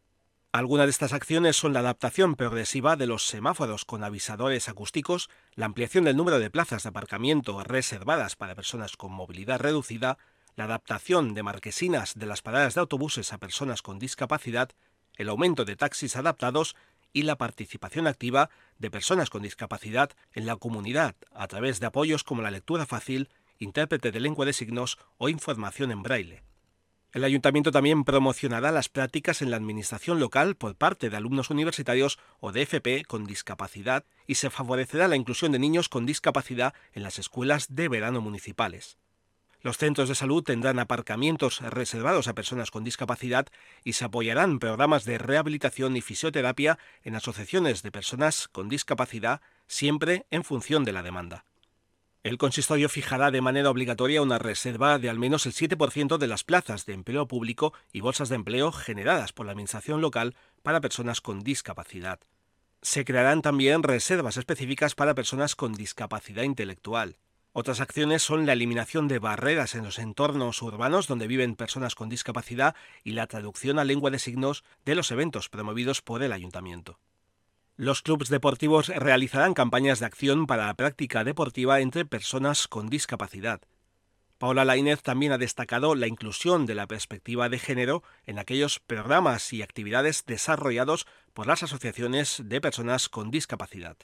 Algunas 0.56 0.86
de 0.86 0.92
estas 0.92 1.12
acciones 1.12 1.58
son 1.58 1.74
la 1.74 1.82
adaptación 1.82 2.36
progresiva 2.36 2.96
de 2.96 3.08
los 3.08 3.28
semáforos 3.28 3.84
con 3.84 4.06
avisadores 4.06 4.70
acústicos, 4.70 5.30
la 5.54 5.66
ampliación 5.66 6.06
del 6.06 6.16
número 6.16 6.40
de 6.40 6.50
plazas 6.50 6.84
de 6.84 6.88
aparcamiento 6.88 7.62
reservadas 7.62 8.38
para 8.38 8.56
personas 8.56 8.96
con 8.96 9.12
movilidad 9.12 9.60
reducida, 9.60 10.18
la 10.56 10.64
adaptación 10.64 11.34
de 11.34 11.44
marquesinas 11.44 12.14
de 12.16 12.26
las 12.26 12.42
paradas 12.42 12.74
de 12.74 12.80
autobuses 12.80 13.34
a 13.34 13.38
personas 13.38 13.82
con 13.82 14.00
discapacidad, 14.00 14.70
el 15.18 15.28
aumento 15.28 15.66
de 15.66 15.76
taxis 15.76 16.16
adaptados 16.16 16.78
y 17.12 17.24
la 17.24 17.36
participación 17.36 18.08
activa 18.08 18.50
de 18.80 18.90
personas 18.90 19.30
con 19.30 19.42
discapacidad 19.42 20.12
en 20.32 20.46
la 20.46 20.56
comunidad 20.56 21.18
a 21.34 21.48
través 21.48 21.82
de 21.82 21.88
apoyos 21.88 22.24
como 22.24 22.42
la 22.42 22.52
lectura 22.52 22.86
fácil, 22.86 23.28
intérprete 23.60 24.14
de 24.14 24.22
lengua 24.22 24.46
de 24.46 24.54
signos 24.54 25.00
o 25.18 25.28
información 25.28 25.92
en 25.92 26.02
braille. 26.02 26.44
El 27.16 27.24
ayuntamiento 27.24 27.72
también 27.72 28.04
promocionará 28.04 28.74
las 28.74 28.90
prácticas 28.90 29.42
en 29.42 29.50
la 29.50 29.56
administración 29.56 30.20
local 30.20 30.56
por 30.56 30.76
parte 30.76 31.10
de 31.10 31.16
alumnos 31.16 31.50
universitarios 31.50 32.20
o 32.42 32.52
de 32.52 32.64
FP 32.64 33.06
con 33.06 33.26
discapacidad 33.26 34.04
y 34.28 34.36
se 34.36 34.50
favorecerá 34.50 35.08
la 35.08 35.16
inclusión 35.16 35.54
de 35.54 35.60
niños 35.60 35.88
con 35.88 36.06
discapacidad 36.06 36.74
en 36.92 37.04
las 37.04 37.18
escuelas 37.18 37.74
de 37.74 37.88
verano 37.88 38.20
municipales. 38.20 38.98
Los 39.62 39.78
centros 39.78 40.10
de 40.10 40.16
salud 40.16 40.44
tendrán 40.44 40.78
aparcamientos 40.78 41.62
reservados 41.62 42.28
a 42.28 42.36
personas 42.36 42.70
con 42.70 42.84
discapacidad 42.84 43.48
y 43.86 43.94
se 43.94 44.04
apoyarán 44.04 44.60
programas 44.60 45.06
de 45.06 45.18
rehabilitación 45.18 45.96
y 45.96 46.02
fisioterapia 46.02 46.78
en 47.02 47.16
asociaciones 47.16 47.82
de 47.82 47.94
personas 47.94 48.50
con 48.50 48.68
discapacidad, 48.68 49.40
siempre 49.68 50.26
en 50.32 50.44
función 50.44 50.84
de 50.84 50.92
la 50.92 51.02
demanda. 51.02 51.46
El 52.26 52.40
consistorio 52.40 52.90
fijará 52.90 53.30
de 53.30 53.40
manera 53.40 53.70
obligatoria 53.70 54.24
una 54.24 54.40
reserva 54.40 54.98
de 54.98 55.12
al 55.12 55.20
menos 55.20 55.46
el 55.46 55.54
7% 55.54 56.18
de 56.18 56.26
las 56.26 56.44
plazas 56.44 56.88
de 56.88 56.94
empleo 56.94 57.28
público 57.28 57.72
y 57.94 58.02
bolsas 58.02 58.30
de 58.30 58.36
empleo 58.36 58.72
generadas 58.72 59.32
por 59.32 59.46
la 59.46 59.52
Administración 59.52 60.02
local 60.02 60.36
para 60.64 60.82
personas 60.82 61.22
con 61.22 61.42
discapacidad. 61.42 62.20
Se 62.82 63.06
crearán 63.06 63.44
también 63.44 63.84
reservas 63.84 64.38
específicas 64.38 64.96
para 64.96 65.14
personas 65.14 65.56
con 65.56 65.74
discapacidad 65.74 66.42
intelectual 66.42 67.18
Otras 67.54 67.80
acciones 67.80 68.24
son 68.24 68.48
la 68.48 68.54
eliminación 68.54 69.08
de 69.08 69.20
barreras 69.20 69.76
en 69.76 69.84
los 69.84 70.00
entornos 70.00 70.64
urbanos 70.64 71.06
donde 71.06 71.28
viven 71.28 71.56
personas 71.56 71.94
con 71.94 72.10
discapacidad 72.10 72.74
y 73.04 73.12
la 73.12 73.28
traducción 73.28 73.78
a 73.78 73.84
lengua 73.84 74.10
de 74.10 74.18
signos 74.18 74.64
de 74.84 74.96
los 74.96 75.12
eventos 75.12 75.48
promovidos 75.48 76.02
por 76.02 76.24
el 76.24 76.34
ayuntamiento. 76.34 76.98
Los 77.78 78.02
clubes 78.02 78.30
deportivos 78.30 78.88
realizarán 78.88 79.54
campañas 79.54 80.00
de 80.00 80.06
acción 80.06 80.48
para 80.48 80.68
la 80.68 80.76
práctica 80.76 81.26
deportiva 81.26 81.82
entre 81.82 82.06
personas 82.06 82.70
con 82.70 82.88
discapacidad. 82.88 83.62
Paola 84.38 84.64
Lainez 84.64 85.02
también 85.02 85.34
ha 85.34 85.38
destacado 85.38 85.94
la 85.94 86.08
inclusión 86.08 86.66
de 86.66 86.76
la 86.76 86.88
perspectiva 86.88 87.50
de 87.50 87.60
género 87.60 88.02
en 88.26 88.40
aquellos 88.40 88.80
programas 88.80 89.52
y 89.52 89.62
actividades 89.62 90.24
desarrollados 90.26 91.06
por 91.34 91.48
las 91.48 91.64
asociaciones 91.64 92.42
de 92.46 92.62
personas 92.62 93.10
con 93.10 93.30
discapacidad. 93.30 93.98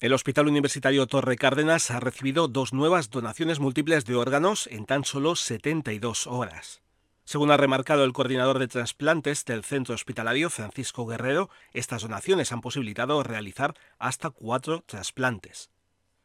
El 0.00 0.12
Hospital 0.12 0.48
Universitario 0.48 1.06
Torre 1.06 1.36
Cárdenas 1.36 1.92
ha 1.92 2.00
recibido 2.00 2.48
dos 2.48 2.72
nuevas 2.72 3.10
donaciones 3.10 3.60
múltiples 3.60 4.06
de 4.06 4.16
órganos 4.16 4.66
en 4.72 4.86
tan 4.86 5.04
solo 5.04 5.36
72 5.36 6.26
horas. 6.26 6.82
Según 7.30 7.52
ha 7.52 7.56
remarcado 7.56 8.02
el 8.02 8.12
coordinador 8.12 8.58
de 8.58 8.66
trasplantes 8.66 9.44
del 9.44 9.62
centro 9.62 9.94
hospitalario, 9.94 10.50
Francisco 10.50 11.06
Guerrero, 11.06 11.48
estas 11.72 12.02
donaciones 12.02 12.50
han 12.50 12.60
posibilitado 12.60 13.22
realizar 13.22 13.76
hasta 14.00 14.30
cuatro 14.30 14.82
trasplantes. 14.84 15.70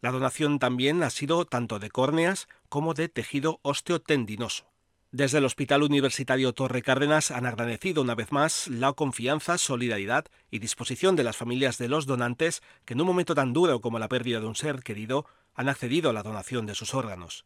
La 0.02 0.10
donación 0.10 0.58
también 0.58 1.04
ha 1.04 1.12
sido 1.12 1.46
tanto 1.46 1.78
de 1.78 1.92
córneas 1.92 2.48
como 2.70 2.96
de 2.96 3.08
tejido 3.08 3.60
osteotendinoso. 3.62 4.66
Desde 5.12 5.38
el 5.38 5.46
Hospital 5.46 5.84
Universitario 5.84 6.54
Torre 6.54 6.82
Cárdenas 6.82 7.30
han 7.30 7.46
agradecido 7.46 8.02
una 8.02 8.16
vez 8.16 8.32
más 8.32 8.68
la 8.68 8.92
confianza, 8.94 9.60
solidaridad 9.60 10.26
y 10.50 10.58
disposición 10.58 11.16
de 11.16 11.24
las 11.24 11.38
familias 11.38 11.78
de 11.78 11.88
los 11.88 12.08
donantes 12.08 12.64
que 12.84 12.96
en 12.96 13.02
un 13.02 13.06
momento 13.06 13.36
tan 13.36 13.54
duro 13.54 13.80
como 13.80 14.00
la 14.00 14.10
pérdida 14.10 14.40
de 14.40 14.48
un 14.48 14.56
ser 14.56 14.82
querido 14.82 15.28
han 15.54 15.70
accedido 15.70 16.10
a 16.10 16.14
la 16.14 16.24
donación 16.24 16.66
de 16.66 16.74
sus 16.74 16.96
órganos. 16.96 17.46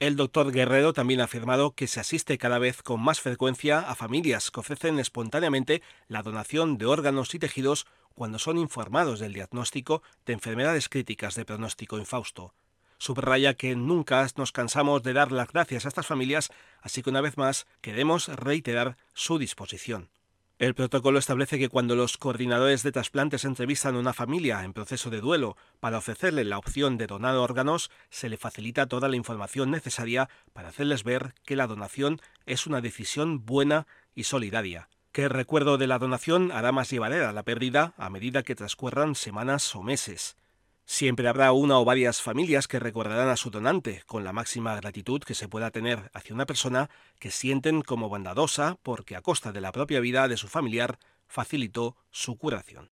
El 0.00 0.16
doctor 0.16 0.50
Guerrero 0.50 0.92
también 0.92 1.20
ha 1.20 1.24
afirmado 1.24 1.72
que 1.72 1.86
se 1.86 2.00
asiste 2.00 2.36
cada 2.36 2.58
vez 2.58 2.82
con 2.82 3.00
más 3.00 3.20
frecuencia 3.20 3.78
a 3.78 3.94
familias 3.94 4.50
que 4.50 4.60
ofrecen 4.60 4.98
espontáneamente 4.98 5.82
la 6.08 6.22
donación 6.22 6.78
de 6.78 6.86
órganos 6.86 7.32
y 7.34 7.38
tejidos 7.38 7.86
cuando 8.14 8.38
son 8.38 8.58
informados 8.58 9.20
del 9.20 9.32
diagnóstico 9.32 10.02
de 10.26 10.32
enfermedades 10.32 10.88
críticas 10.88 11.36
de 11.36 11.44
pronóstico 11.44 11.98
infausto. 11.98 12.54
Subraya 12.98 13.54
que 13.54 13.76
nunca 13.76 14.26
nos 14.36 14.52
cansamos 14.52 15.02
de 15.02 15.12
dar 15.12 15.30
las 15.30 15.52
gracias 15.52 15.84
a 15.84 15.88
estas 15.88 16.06
familias, 16.06 16.50
así 16.80 17.02
que 17.02 17.10
una 17.10 17.20
vez 17.20 17.36
más 17.36 17.66
queremos 17.80 18.28
reiterar 18.28 18.96
su 19.14 19.38
disposición. 19.38 20.10
El 20.56 20.76
protocolo 20.76 21.18
establece 21.18 21.58
que 21.58 21.68
cuando 21.68 21.96
los 21.96 22.16
coordinadores 22.16 22.84
de 22.84 22.92
trasplantes 22.92 23.44
entrevistan 23.44 23.96
a 23.96 23.98
una 23.98 24.12
familia 24.12 24.62
en 24.62 24.72
proceso 24.72 25.10
de 25.10 25.20
duelo 25.20 25.56
para 25.80 25.98
ofrecerle 25.98 26.44
la 26.44 26.58
opción 26.58 26.96
de 26.96 27.08
donar 27.08 27.34
órganos, 27.34 27.90
se 28.08 28.28
le 28.28 28.36
facilita 28.36 28.86
toda 28.86 29.08
la 29.08 29.16
información 29.16 29.72
necesaria 29.72 30.28
para 30.52 30.68
hacerles 30.68 31.02
ver 31.02 31.34
que 31.44 31.56
la 31.56 31.66
donación 31.66 32.20
es 32.46 32.68
una 32.68 32.80
decisión 32.80 33.44
buena 33.44 33.88
y 34.14 34.24
solidaria, 34.24 34.88
que 35.10 35.24
el 35.24 35.30
recuerdo 35.30 35.76
de 35.76 35.88
la 35.88 35.98
donación 35.98 36.52
hará 36.52 36.70
más 36.70 36.88
llevadera 36.88 37.32
la 37.32 37.42
pérdida 37.42 37.92
a 37.96 38.08
medida 38.08 38.44
que 38.44 38.54
transcurran 38.54 39.16
semanas 39.16 39.74
o 39.74 39.82
meses. 39.82 40.36
Siempre 40.86 41.28
habrá 41.28 41.52
una 41.52 41.78
o 41.78 41.84
varias 41.84 42.20
familias 42.20 42.68
que 42.68 42.78
recordarán 42.78 43.28
a 43.28 43.36
su 43.36 43.50
donante 43.50 44.02
con 44.06 44.22
la 44.22 44.32
máxima 44.32 44.76
gratitud 44.76 45.22
que 45.22 45.34
se 45.34 45.48
pueda 45.48 45.70
tener 45.70 46.10
hacia 46.12 46.34
una 46.34 46.46
persona 46.46 46.90
que 47.18 47.30
sienten 47.30 47.80
como 47.80 48.10
bondadosa 48.10 48.78
porque 48.82 49.16
a 49.16 49.22
costa 49.22 49.50
de 49.52 49.62
la 49.62 49.72
propia 49.72 50.00
vida 50.00 50.28
de 50.28 50.36
su 50.36 50.46
familiar 50.46 50.98
facilitó 51.26 51.96
su 52.10 52.36
curación. 52.36 52.90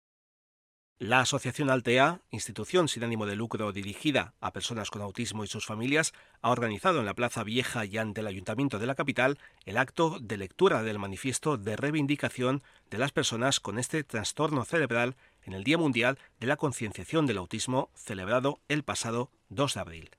La 1.00 1.20
Asociación 1.20 1.70
Altea, 1.70 2.22
institución 2.32 2.88
sin 2.88 3.04
ánimo 3.04 3.24
de 3.24 3.36
lucro 3.36 3.70
dirigida 3.70 4.34
a 4.40 4.52
personas 4.52 4.90
con 4.90 5.00
autismo 5.00 5.44
y 5.44 5.46
sus 5.46 5.64
familias, 5.64 6.12
ha 6.42 6.50
organizado 6.50 6.98
en 6.98 7.06
la 7.06 7.14
Plaza 7.14 7.44
Vieja 7.44 7.84
y 7.84 7.98
ante 7.98 8.20
el 8.20 8.26
Ayuntamiento 8.26 8.80
de 8.80 8.86
la 8.86 8.96
capital 8.96 9.38
el 9.64 9.76
acto 9.76 10.18
de 10.20 10.36
lectura 10.36 10.82
del 10.82 10.98
manifiesto 10.98 11.56
de 11.56 11.76
reivindicación 11.76 12.64
de 12.90 12.98
las 12.98 13.12
personas 13.12 13.60
con 13.60 13.78
este 13.78 14.02
trastorno 14.02 14.64
cerebral 14.64 15.14
en 15.48 15.54
el 15.54 15.64
Día 15.64 15.78
Mundial 15.78 16.18
de 16.40 16.46
la 16.46 16.58
Concienciación 16.58 17.24
del 17.24 17.38
Autismo 17.38 17.90
celebrado 17.94 18.60
el 18.68 18.84
pasado 18.84 19.30
2 19.48 19.74
de 19.74 19.80
abril. 19.80 20.10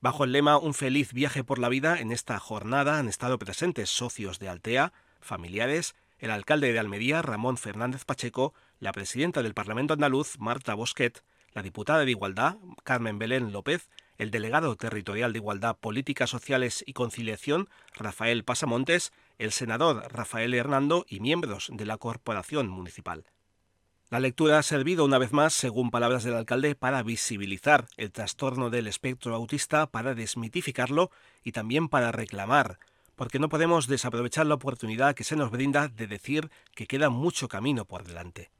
Bajo 0.00 0.24
el 0.24 0.32
lema 0.32 0.56
Un 0.56 0.72
feliz 0.72 1.12
viaje 1.12 1.44
por 1.44 1.58
la 1.58 1.68
vida, 1.68 2.00
en 2.00 2.10
esta 2.10 2.38
jornada 2.38 2.98
han 2.98 3.08
estado 3.08 3.38
presentes 3.38 3.90
socios 3.90 4.38
de 4.38 4.48
Altea, 4.48 4.94
familiares, 5.20 5.94
el 6.18 6.30
alcalde 6.30 6.72
de 6.72 6.78
Almería, 6.78 7.20
Ramón 7.20 7.58
Fernández 7.58 8.06
Pacheco, 8.06 8.54
la 8.80 8.92
presidenta 8.92 9.42
del 9.42 9.52
Parlamento 9.52 9.92
andaluz, 9.92 10.38
Marta 10.38 10.72
Bosquet, 10.72 11.22
la 11.52 11.62
diputada 11.62 12.06
de 12.06 12.10
Igualdad, 12.10 12.56
Carmen 12.84 13.18
Belén 13.18 13.52
López, 13.52 13.90
el 14.16 14.30
delegado 14.30 14.74
territorial 14.76 15.34
de 15.34 15.40
Igualdad, 15.40 15.76
Políticas 15.76 16.30
Sociales 16.30 16.82
y 16.86 16.94
Conciliación, 16.94 17.68
Rafael 17.94 18.44
Pasamontes, 18.44 19.12
el 19.36 19.52
senador 19.52 20.10
Rafael 20.10 20.54
Hernando 20.54 21.04
y 21.06 21.20
miembros 21.20 21.68
de 21.70 21.84
la 21.84 21.98
Corporación 21.98 22.68
Municipal. 22.68 23.26
La 24.12 24.20
lectura 24.20 24.58
ha 24.58 24.62
servido 24.62 25.06
una 25.06 25.16
vez 25.16 25.32
más, 25.32 25.54
según 25.54 25.90
palabras 25.90 26.22
del 26.22 26.34
alcalde, 26.34 26.74
para 26.74 27.02
visibilizar 27.02 27.86
el 27.96 28.12
trastorno 28.12 28.68
del 28.68 28.86
espectro 28.86 29.34
autista, 29.34 29.86
para 29.86 30.14
desmitificarlo 30.14 31.10
y 31.42 31.52
también 31.52 31.88
para 31.88 32.12
reclamar, 32.12 32.78
porque 33.16 33.38
no 33.38 33.48
podemos 33.48 33.86
desaprovechar 33.86 34.44
la 34.44 34.56
oportunidad 34.56 35.14
que 35.14 35.24
se 35.24 35.34
nos 35.34 35.50
brinda 35.50 35.88
de 35.88 36.06
decir 36.06 36.50
que 36.74 36.86
queda 36.86 37.08
mucho 37.08 37.48
camino 37.48 37.86
por 37.86 38.04
delante. 38.04 38.50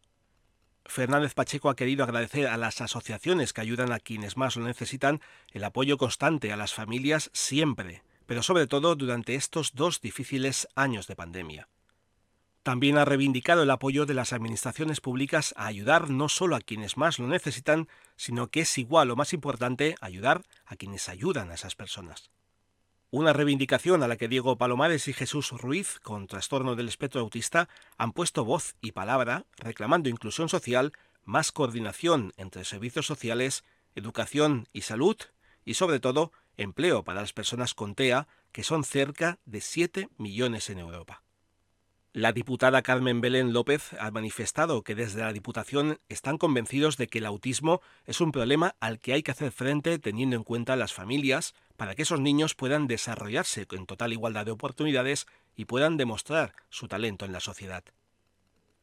Fernández 0.86 1.34
Pacheco 1.34 1.68
ha 1.68 1.76
querido 1.76 2.02
agradecer 2.02 2.46
a 2.46 2.56
las 2.56 2.80
asociaciones 2.80 3.52
que 3.52 3.60
ayudan 3.60 3.92
a 3.92 4.00
quienes 4.00 4.38
más 4.38 4.56
lo 4.56 4.64
necesitan 4.64 5.20
el 5.50 5.64
apoyo 5.64 5.98
constante 5.98 6.50
a 6.50 6.56
las 6.56 6.72
familias 6.72 7.28
siempre, 7.34 8.02
pero 8.24 8.42
sobre 8.42 8.66
todo 8.66 8.96
durante 8.96 9.34
estos 9.34 9.74
dos 9.74 10.00
difíciles 10.00 10.66
años 10.76 11.06
de 11.08 11.16
pandemia. 11.16 11.68
También 12.62 12.96
ha 12.96 13.04
reivindicado 13.04 13.64
el 13.64 13.70
apoyo 13.70 14.06
de 14.06 14.14
las 14.14 14.32
administraciones 14.32 15.00
públicas 15.00 15.52
a 15.56 15.66
ayudar 15.66 16.10
no 16.10 16.28
solo 16.28 16.54
a 16.54 16.60
quienes 16.60 16.96
más 16.96 17.18
lo 17.18 17.26
necesitan, 17.26 17.88
sino 18.14 18.48
que 18.48 18.60
es 18.60 18.78
igual 18.78 19.10
o 19.10 19.16
más 19.16 19.32
importante 19.32 19.96
ayudar 20.00 20.42
a 20.66 20.76
quienes 20.76 21.08
ayudan 21.08 21.50
a 21.50 21.54
esas 21.54 21.74
personas. 21.74 22.30
Una 23.10 23.32
reivindicación 23.32 24.02
a 24.02 24.08
la 24.08 24.16
que 24.16 24.28
Diego 24.28 24.56
Palomares 24.56 25.08
y 25.08 25.12
Jesús 25.12 25.50
Ruiz, 25.50 25.98
con 26.00 26.28
trastorno 26.28 26.76
del 26.76 26.88
espectro 26.88 27.20
autista, 27.20 27.68
han 27.98 28.12
puesto 28.12 28.44
voz 28.44 28.76
y 28.80 28.92
palabra 28.92 29.44
reclamando 29.56 30.08
inclusión 30.08 30.48
social, 30.48 30.92
más 31.24 31.50
coordinación 31.50 32.32
entre 32.36 32.64
servicios 32.64 33.06
sociales, 33.06 33.64
educación 33.96 34.68
y 34.72 34.82
salud 34.82 35.16
y 35.64 35.74
sobre 35.74 35.98
todo 35.98 36.32
empleo 36.56 37.02
para 37.02 37.20
las 37.20 37.32
personas 37.32 37.74
con 37.74 37.96
TEA, 37.96 38.28
que 38.52 38.62
son 38.62 38.84
cerca 38.84 39.40
de 39.46 39.60
7 39.60 40.08
millones 40.16 40.70
en 40.70 40.78
Europa. 40.78 41.22
La 42.14 42.32
diputada 42.32 42.82
Carmen 42.82 43.22
Belén 43.22 43.54
López 43.54 43.94
ha 43.98 44.10
manifestado 44.10 44.82
que 44.82 44.94
desde 44.94 45.22
la 45.22 45.32
Diputación 45.32 45.98
están 46.10 46.36
convencidos 46.36 46.98
de 46.98 47.06
que 47.06 47.18
el 47.18 47.24
autismo 47.24 47.80
es 48.04 48.20
un 48.20 48.32
problema 48.32 48.76
al 48.80 49.00
que 49.00 49.14
hay 49.14 49.22
que 49.22 49.30
hacer 49.30 49.50
frente 49.50 49.98
teniendo 49.98 50.36
en 50.36 50.44
cuenta 50.44 50.76
las 50.76 50.92
familias 50.92 51.54
para 51.78 51.94
que 51.94 52.02
esos 52.02 52.20
niños 52.20 52.54
puedan 52.54 52.86
desarrollarse 52.86 53.66
en 53.70 53.86
total 53.86 54.12
igualdad 54.12 54.44
de 54.44 54.50
oportunidades 54.50 55.26
y 55.56 55.64
puedan 55.64 55.96
demostrar 55.96 56.52
su 56.68 56.86
talento 56.86 57.24
en 57.24 57.32
la 57.32 57.40
sociedad. 57.40 57.82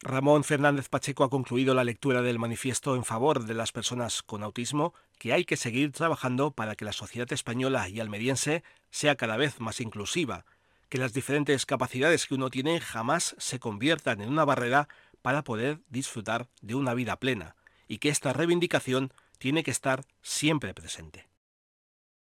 Ramón 0.01 0.43
Fernández 0.43 0.89
Pacheco 0.89 1.24
ha 1.24 1.29
concluido 1.29 1.75
la 1.75 1.83
lectura 1.83 2.24
del 2.24 2.39
manifiesto 2.39 2.95
en 2.95 3.03
favor 3.03 3.45
de 3.45 3.53
las 3.53 3.71
personas 3.71 4.24
con 4.24 4.41
autismo 4.41 4.95
que 5.19 5.33
hay 5.33 5.45
que 5.45 5.57
seguir 5.57 5.91
trabajando 5.91 6.50
para 6.50 6.75
que 6.75 6.86
la 6.86 6.93
sociedad 6.93 7.31
española 7.31 7.89
y 7.89 8.00
almeriense 8.00 8.63
sea 8.89 9.15
cada 9.17 9.38
vez 9.38 9.59
más 9.59 9.81
inclusiva 9.81 10.45
que 10.89 10.98
las 10.98 11.13
diferentes 11.13 11.65
capacidades 11.65 12.25
que 12.25 12.36
uno 12.36 12.50
tiene 12.50 12.81
jamás 12.81 13.36
se 13.38 13.60
conviertan 13.60 14.22
en 14.22 14.29
una 14.29 14.46
barrera 14.46 14.89
para 15.22 15.43
poder 15.43 15.81
disfrutar 15.89 16.50
de 16.62 16.75
una 16.75 16.93
vida 16.93 17.19
plena, 17.19 17.55
y 17.88 18.00
que 18.00 18.10
esta 18.10 18.34
reivindicación 18.34 19.13
tiene 19.38 19.63
que 19.63 19.72
estar 19.72 20.05
siempre 20.22 20.74
presente. 20.74 21.29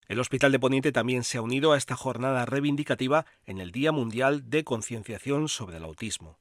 El 0.09 0.19
Hospital 0.19 0.51
de 0.51 0.59
Poniente 0.59 0.91
también 0.91 1.23
se 1.23 1.39
ha 1.39 1.43
unido 1.43 1.73
a 1.73 1.79
esta 1.79 1.95
jornada 1.95 2.45
reivindicativa 2.45 3.27
en 3.47 3.61
el 3.61 3.71
Día 3.71 3.93
Mundial 3.93 4.51
de 4.51 4.65
Concienciación 4.65 5.49
sobre 5.49 5.77
el 5.77 5.85
Autismo. 5.85 6.41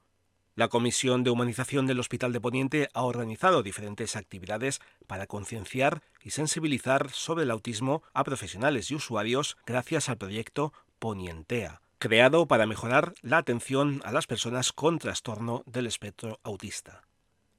La 0.56 0.68
Comisión 0.68 1.24
de 1.24 1.30
Humanización 1.30 1.86
del 1.86 2.00
Hospital 2.00 2.34
de 2.34 2.42
Poniente 2.42 2.90
ha 2.94 3.04
organizado 3.04 3.64
diferentes 3.64 4.16
actividades 4.16 4.82
para 5.08 5.28
concienciar 5.28 6.02
y 6.22 6.32
sensibilizar 6.32 7.12
sobre 7.12 7.44
el 7.44 7.52
autismo 7.52 8.02
a 8.14 8.24
profesionales 8.24 8.90
y 8.92 8.96
usuarios 8.96 9.56
gracias 9.66 10.10
al 10.10 10.18
proyecto 10.18 10.74
Ponientea, 10.98 11.82
creado 12.00 12.48
para 12.48 12.66
mejorar 12.66 13.14
la 13.22 13.38
atención 13.38 14.02
a 14.06 14.12
las 14.12 14.26
personas 14.26 14.72
con 14.72 14.98
trastorno 14.98 15.64
del 15.66 15.86
espectro 15.86 16.40
autista. 16.44 17.04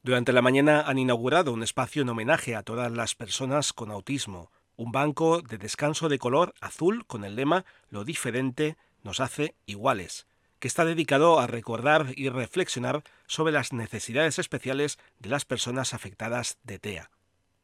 Durante 0.02 0.32
la 0.32 0.40
mañana 0.40 0.80
han 0.80 0.98
inaugurado 0.98 1.52
un 1.52 1.62
espacio 1.62 2.02
en 2.02 2.08
homenaje 2.08 2.56
a 2.56 2.62
todas 2.62 2.90
las 2.90 3.14
personas 3.14 3.74
con 3.74 3.90
autismo, 3.90 4.50
un 4.76 4.92
banco 4.92 5.42
de 5.42 5.58
descanso 5.58 6.08
de 6.08 6.18
color 6.18 6.54
azul 6.62 7.06
con 7.06 7.24
el 7.24 7.36
lema 7.36 7.66
Lo 7.90 8.04
diferente 8.04 8.78
nos 9.02 9.20
hace 9.20 9.54
iguales, 9.66 10.26
que 10.58 10.68
está 10.68 10.86
dedicado 10.86 11.38
a 11.38 11.46
recordar 11.46 12.14
y 12.16 12.30
reflexionar 12.30 13.02
sobre 13.26 13.52
las 13.52 13.74
necesidades 13.74 14.38
especiales 14.38 14.98
de 15.18 15.28
las 15.28 15.44
personas 15.44 15.92
afectadas 15.92 16.58
de 16.64 16.78
TEA. 16.78 17.10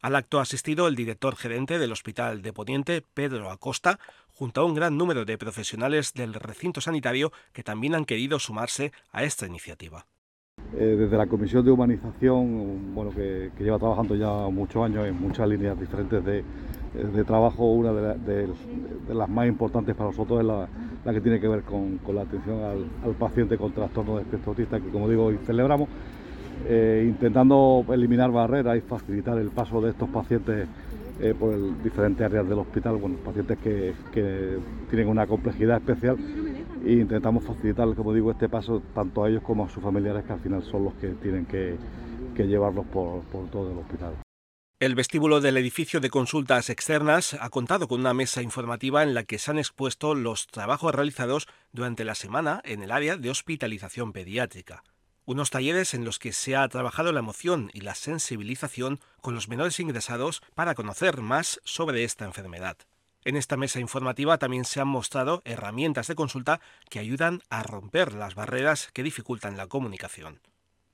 Al 0.06 0.14
acto 0.14 0.38
ha 0.38 0.42
asistido 0.42 0.86
el 0.86 0.94
director 0.94 1.34
gerente 1.34 1.80
del 1.80 1.90
Hospital 1.90 2.40
de 2.40 2.52
Poniente, 2.52 3.02
Pedro 3.12 3.50
Acosta, 3.50 3.98
junto 4.32 4.60
a 4.60 4.64
un 4.64 4.72
gran 4.72 4.96
número 4.96 5.24
de 5.24 5.36
profesionales 5.36 6.14
del 6.14 6.32
recinto 6.34 6.80
sanitario 6.80 7.32
que 7.52 7.64
también 7.64 7.96
han 7.96 8.04
querido 8.04 8.38
sumarse 8.38 8.92
a 9.10 9.24
esta 9.24 9.48
iniciativa. 9.48 10.06
Eh, 10.76 10.94
desde 10.96 11.16
la 11.16 11.26
Comisión 11.26 11.64
de 11.64 11.72
Humanización, 11.72 12.94
bueno, 12.94 13.10
que, 13.10 13.50
lleva 13.58 13.80
trabajando 13.80 14.14
ya 14.14 14.30
muchos 14.48 14.84
años 14.84 15.08
en 15.08 15.20
muchas 15.20 15.48
líneas 15.48 15.76
diferentes 15.76 16.24
de, 16.24 16.44
trabajo, 17.24 17.64
una 17.72 17.92
de, 17.92 18.48
las 19.08 19.28
más 19.28 19.48
importantes 19.48 19.96
para 19.96 20.10
nosotros 20.10 20.38
es 20.38 20.46
la, 20.46 21.12
que 21.12 21.20
tiene 21.20 21.40
que 21.40 21.48
ver 21.48 21.62
con, 21.62 21.98
la 22.14 22.22
atención 22.22 22.62
al, 22.62 23.14
paciente 23.16 23.58
con 23.58 23.72
trastorno 23.72 24.18
de 24.18 24.22
espectro 24.22 24.52
autista, 24.52 24.78
que 24.78 24.88
como 24.88 25.08
digo 25.08 25.24
hoy 25.24 25.38
celebramos 25.44 25.88
eh, 26.68 27.04
intentando 27.06 27.84
eliminar 27.90 28.30
barreras 28.30 28.76
y 28.76 28.80
facilitar 28.80 29.38
el 29.38 29.50
paso 29.50 29.80
de 29.80 29.90
estos 29.90 30.08
pacientes 30.08 30.66
eh, 31.20 31.34
por 31.38 31.82
diferentes 31.82 32.24
áreas 32.24 32.48
del 32.48 32.58
hospital, 32.58 32.96
bueno, 32.96 33.16
pacientes 33.24 33.58
que, 33.58 33.94
tienen 34.90 35.08
una 35.08 35.26
complejidad 35.26 35.78
especial 35.78 36.16
e 36.84 36.92
intentamos 36.92 37.44
facilitar, 37.44 37.88
como 37.94 38.12
digo, 38.12 38.30
este 38.30 38.48
paso 38.48 38.82
tanto 38.94 39.24
a 39.24 39.30
ellos 39.30 39.42
como 39.42 39.64
a 39.64 39.68
sus 39.68 39.82
familiares 39.82 40.24
que 40.24 40.32
al 40.32 40.40
final 40.40 40.62
son 40.62 40.84
los 40.84 40.94
que 40.94 41.08
tienen 41.08 41.46
que, 41.46 41.76
llevarlos 42.36 42.84
por, 42.86 43.22
por 43.24 43.48
todo 43.50 43.72
el 43.72 43.78
hospital. 43.78 44.12
El 44.78 44.94
vestíbulo 44.94 45.40
del 45.40 45.56
edificio 45.56 46.00
de 46.00 46.10
consultas 46.10 46.68
externas 46.68 47.34
ha 47.40 47.48
contado 47.48 47.88
con 47.88 48.00
una 48.00 48.12
mesa 48.12 48.42
informativa 48.42 49.02
en 49.02 49.14
la 49.14 49.24
que 49.24 49.38
se 49.38 49.50
han 49.50 49.58
expuesto 49.58 50.14
los 50.14 50.46
trabajos 50.48 50.94
realizados 50.94 51.48
durante 51.72 52.04
la 52.04 52.14
semana 52.14 52.60
en 52.62 52.82
el 52.82 52.90
área 52.90 53.16
de 53.16 53.30
hospitalización 53.30 54.12
pediátrica 54.12 54.82
unos 55.26 55.50
talleres 55.50 55.92
en 55.92 56.04
los 56.04 56.18
que 56.18 56.32
se 56.32 56.56
ha 56.56 56.66
trabajado 56.68 57.12
la 57.12 57.18
emoción 57.18 57.70
y 57.74 57.82
la 57.82 57.94
sensibilización 57.94 59.00
con 59.20 59.34
los 59.34 59.48
menores 59.48 59.78
ingresados 59.80 60.42
para 60.54 60.74
conocer 60.74 61.20
más 61.20 61.60
sobre 61.64 62.04
esta 62.04 62.24
enfermedad. 62.24 62.78
En 63.24 63.36
esta 63.36 63.56
mesa 63.56 63.80
informativa 63.80 64.38
también 64.38 64.64
se 64.64 64.80
han 64.80 64.86
mostrado 64.86 65.42
herramientas 65.44 66.06
de 66.06 66.14
consulta 66.14 66.60
que 66.88 67.00
ayudan 67.00 67.42
a 67.50 67.64
romper 67.64 68.14
las 68.14 68.36
barreras 68.36 68.90
que 68.92 69.02
dificultan 69.02 69.56
la 69.56 69.66
comunicación. 69.66 70.40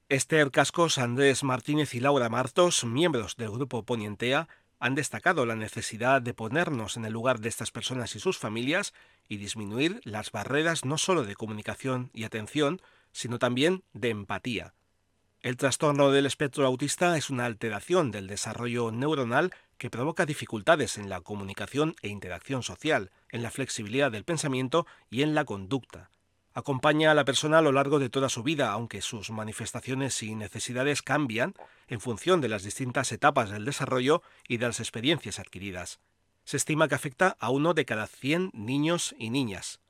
Esther 0.09 0.51
Cascos, 0.51 0.97
Andrés 0.97 1.45
Martínez 1.45 1.95
y 1.95 2.01
Laura 2.01 2.31
Martos, 2.31 2.85
miembros 2.85 3.37
del 3.37 3.51
grupo 3.51 3.83
Ponientea, 3.83 4.49
han 4.81 4.95
destacado 4.95 5.47
la 5.47 5.57
necesidad 5.57 6.23
de 6.23 6.35
ponernos 6.35 6.97
en 6.97 7.05
el 7.05 7.13
lugar 7.13 7.39
de 7.39 7.51
estas 7.51 7.71
personas 7.71 8.17
y 8.17 8.19
sus 8.19 8.39
familias 8.39 8.95
y 9.29 9.37
disminuir 9.37 10.01
las 10.05 10.33
barreras 10.33 10.85
no 10.85 10.99
solo 10.99 11.25
de 11.25 11.37
comunicación 11.37 12.11
y 12.15 12.25
atención, 12.25 12.81
sino 13.13 13.39
también 13.39 13.85
de 13.93 14.11
empatía. 14.11 14.75
El 15.41 15.57
trastorno 15.57 16.11
del 16.13 16.27
espectro 16.27 16.67
autista 16.67 17.17
es 17.17 17.29
una 17.29 17.47
alteración 17.47 18.13
del 18.13 18.29
desarrollo 18.29 18.93
neuronal 18.93 19.53
que 19.77 19.91
provoca 19.91 20.25
dificultades 20.25 20.99
en 20.99 21.09
la 21.09 21.21
comunicación 21.21 21.97
e 22.03 22.09
interacción 22.09 22.63
social, 22.63 23.11
en 23.29 23.43
la 23.43 23.51
flexibilidad 23.51 24.13
del 24.13 24.25
pensamiento 24.25 24.87
y 25.11 25.23
en 25.23 25.35
la 25.35 25.45
conducta. 25.45 26.11
Acompaña 26.55 27.11
a 27.11 27.15
la 27.15 27.25
persona 27.25 27.59
a 27.59 27.63
lo 27.63 27.73
largo 27.73 27.99
de 27.99 28.09
toda 28.09 28.29
su 28.29 28.45
vida, 28.45 28.71
aunque 28.71 29.03
sus 29.03 29.31
manifestaciones 29.31 30.23
y 30.23 30.37
necesidades 30.37 31.03
cambian 31.03 31.55
en 31.89 32.01
función 32.01 32.41
de 32.41 32.49
las 32.49 32.63
distintas 32.63 33.11
etapas 33.11 33.51
del 33.51 33.65
desarrollo 33.65 34.23
y 34.47 34.59
de 34.59 34.67
las 34.67 34.79
experiencias 34.79 35.41
adquiridas. 35.41 35.99
Se 36.45 36.57
estima 36.57 36.87
que 36.87 36.95
afecta 36.95 37.37
a 37.41 37.51
uno 37.51 37.75
de 37.75 37.85
cada 37.85 38.07
100 38.07 38.51
niños 38.55 39.15
y 39.19 39.31
niñas. 39.31 39.82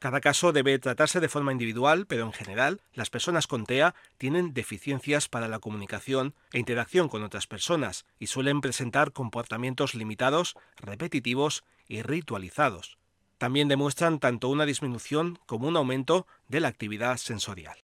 Cada 0.00 0.22
caso 0.22 0.52
debe 0.52 0.78
tratarse 0.78 1.20
de 1.20 1.28
forma 1.28 1.52
individual, 1.52 2.06
pero 2.06 2.24
en 2.24 2.32
general 2.32 2.80
las 2.94 3.10
personas 3.10 3.46
con 3.46 3.66
TEA 3.66 3.94
tienen 4.16 4.54
deficiencias 4.54 5.28
para 5.28 5.46
la 5.46 5.58
comunicación 5.58 6.34
e 6.54 6.58
interacción 6.58 7.10
con 7.10 7.22
otras 7.22 7.46
personas 7.46 8.06
y 8.18 8.28
suelen 8.28 8.62
presentar 8.62 9.12
comportamientos 9.12 9.94
limitados, 9.94 10.56
repetitivos 10.78 11.64
y 11.86 12.00
ritualizados. 12.00 12.96
También 13.36 13.68
demuestran 13.68 14.20
tanto 14.20 14.48
una 14.48 14.64
disminución 14.64 15.38
como 15.44 15.68
un 15.68 15.76
aumento 15.76 16.26
de 16.48 16.60
la 16.60 16.68
actividad 16.68 17.18
sensorial. 17.18 17.84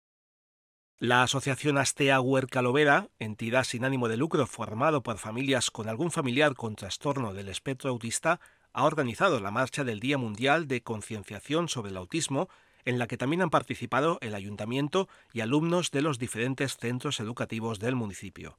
La 0.98 1.24
Asociación 1.24 1.78
Astea 1.78 2.20
Huerca 2.20 2.62
Lovera, 2.62 3.08
entidad 3.18 3.64
sin 3.64 3.84
ánimo 3.84 4.06
de 4.06 4.16
lucro 4.16 4.46
formado 4.46 5.02
por 5.02 5.18
familias 5.18 5.72
con 5.72 5.88
algún 5.88 6.12
familiar 6.12 6.54
con 6.54 6.76
trastorno 6.76 7.34
del 7.34 7.48
espectro 7.48 7.90
autista, 7.90 8.38
ha 8.74 8.84
organizado 8.84 9.40
la 9.40 9.52
marcha 9.52 9.84
del 9.84 10.00
Día 10.00 10.18
Mundial 10.18 10.68
de 10.68 10.82
Concienciación 10.82 11.68
sobre 11.68 11.90
el 11.90 11.96
Autismo, 11.96 12.48
en 12.84 12.98
la 12.98 13.06
que 13.06 13.16
también 13.16 13.40
han 13.40 13.50
participado 13.50 14.18
el 14.20 14.34
ayuntamiento 14.34 15.08
y 15.32 15.40
alumnos 15.40 15.90
de 15.92 16.02
los 16.02 16.18
diferentes 16.18 16.76
centros 16.76 17.20
educativos 17.20 17.78
del 17.78 17.94
municipio. 17.94 18.58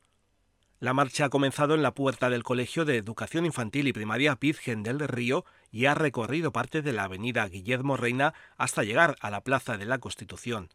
La 0.80 0.94
marcha 0.94 1.26
ha 1.26 1.30
comenzado 1.30 1.76
en 1.76 1.84
la 1.84 1.94
puerta 1.94 2.30
del 2.30 2.44
Colegio 2.44 2.86
de 2.86 2.98
Educación 2.98 3.46
Infantil 3.46 3.88
y 3.88 3.94
Primaria 3.94 4.38
Virgen 4.40 4.84
del 4.84 5.00
Río 5.00 5.46
y 5.70 5.86
ha 5.86 5.96
recorrido 5.96 6.52
parte 6.52 6.82
de 6.82 6.94
la 6.94 7.04
avenida 7.04 7.48
Guillermo 7.48 7.98
Reina 7.98 8.34
hasta 8.58 8.84
llegar 8.84 9.16
a 9.20 9.30
la 9.30 9.42
Plaza 9.42 9.78
de 9.78 9.86
la 9.86 10.00
Constitución. 10.00 10.70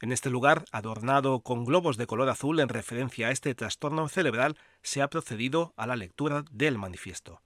En 0.00 0.12
este 0.12 0.30
lugar, 0.30 0.64
adornado 0.70 1.40
con 1.40 1.64
globos 1.64 1.96
de 1.96 2.06
color 2.06 2.28
azul 2.28 2.60
en 2.60 2.68
referencia 2.68 3.28
a 3.28 3.30
este 3.30 3.54
trastorno 3.54 4.08
cerebral, 4.08 4.56
se 4.82 5.00
ha 5.00 5.08
procedido 5.08 5.72
a 5.76 5.86
la 5.86 5.96
lectura 5.96 6.44
del 6.50 6.76
manifiesto. 6.76 7.40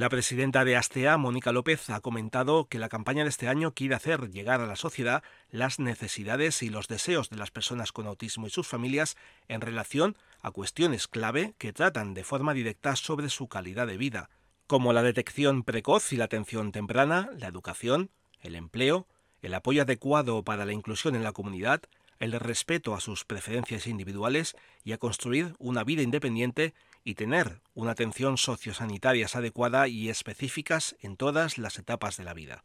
La 0.00 0.08
presidenta 0.08 0.64
de 0.64 0.76
Astea, 0.76 1.18
Mónica 1.18 1.52
López, 1.52 1.90
ha 1.90 2.00
comentado 2.00 2.68
que 2.68 2.78
la 2.78 2.88
campaña 2.88 3.22
de 3.22 3.28
este 3.28 3.48
año 3.48 3.74
quiere 3.74 3.94
hacer 3.94 4.30
llegar 4.30 4.62
a 4.62 4.66
la 4.66 4.76
sociedad 4.76 5.22
las 5.50 5.78
necesidades 5.78 6.62
y 6.62 6.70
los 6.70 6.88
deseos 6.88 7.28
de 7.28 7.36
las 7.36 7.50
personas 7.50 7.92
con 7.92 8.06
autismo 8.06 8.46
y 8.46 8.50
sus 8.50 8.66
familias 8.66 9.18
en 9.46 9.60
relación 9.60 10.16
a 10.40 10.52
cuestiones 10.52 11.06
clave 11.06 11.52
que 11.58 11.74
tratan 11.74 12.14
de 12.14 12.24
forma 12.24 12.54
directa 12.54 12.96
sobre 12.96 13.28
su 13.28 13.48
calidad 13.48 13.86
de 13.86 13.98
vida, 13.98 14.30
como 14.66 14.94
la 14.94 15.02
detección 15.02 15.64
precoz 15.64 16.14
y 16.14 16.16
la 16.16 16.24
atención 16.24 16.72
temprana, 16.72 17.28
la 17.36 17.48
educación, 17.48 18.08
el 18.40 18.54
empleo, 18.54 19.06
el 19.42 19.52
apoyo 19.52 19.82
adecuado 19.82 20.42
para 20.44 20.64
la 20.64 20.72
inclusión 20.72 21.14
en 21.14 21.24
la 21.24 21.32
comunidad, 21.32 21.82
el 22.20 22.32
respeto 22.32 22.94
a 22.94 23.00
sus 23.00 23.26
preferencias 23.26 23.86
individuales 23.86 24.56
y 24.82 24.92
a 24.92 24.98
construir 24.98 25.52
una 25.58 25.84
vida 25.84 26.00
independiente 26.00 26.72
y 27.04 27.14
tener 27.14 27.60
una 27.74 27.92
atención 27.92 28.36
sociosanitaria 28.36 29.26
adecuada 29.32 29.88
y 29.88 30.08
específicas 30.08 30.96
en 31.00 31.16
todas 31.16 31.58
las 31.58 31.78
etapas 31.78 32.16
de 32.16 32.24
la 32.24 32.34
vida. 32.34 32.64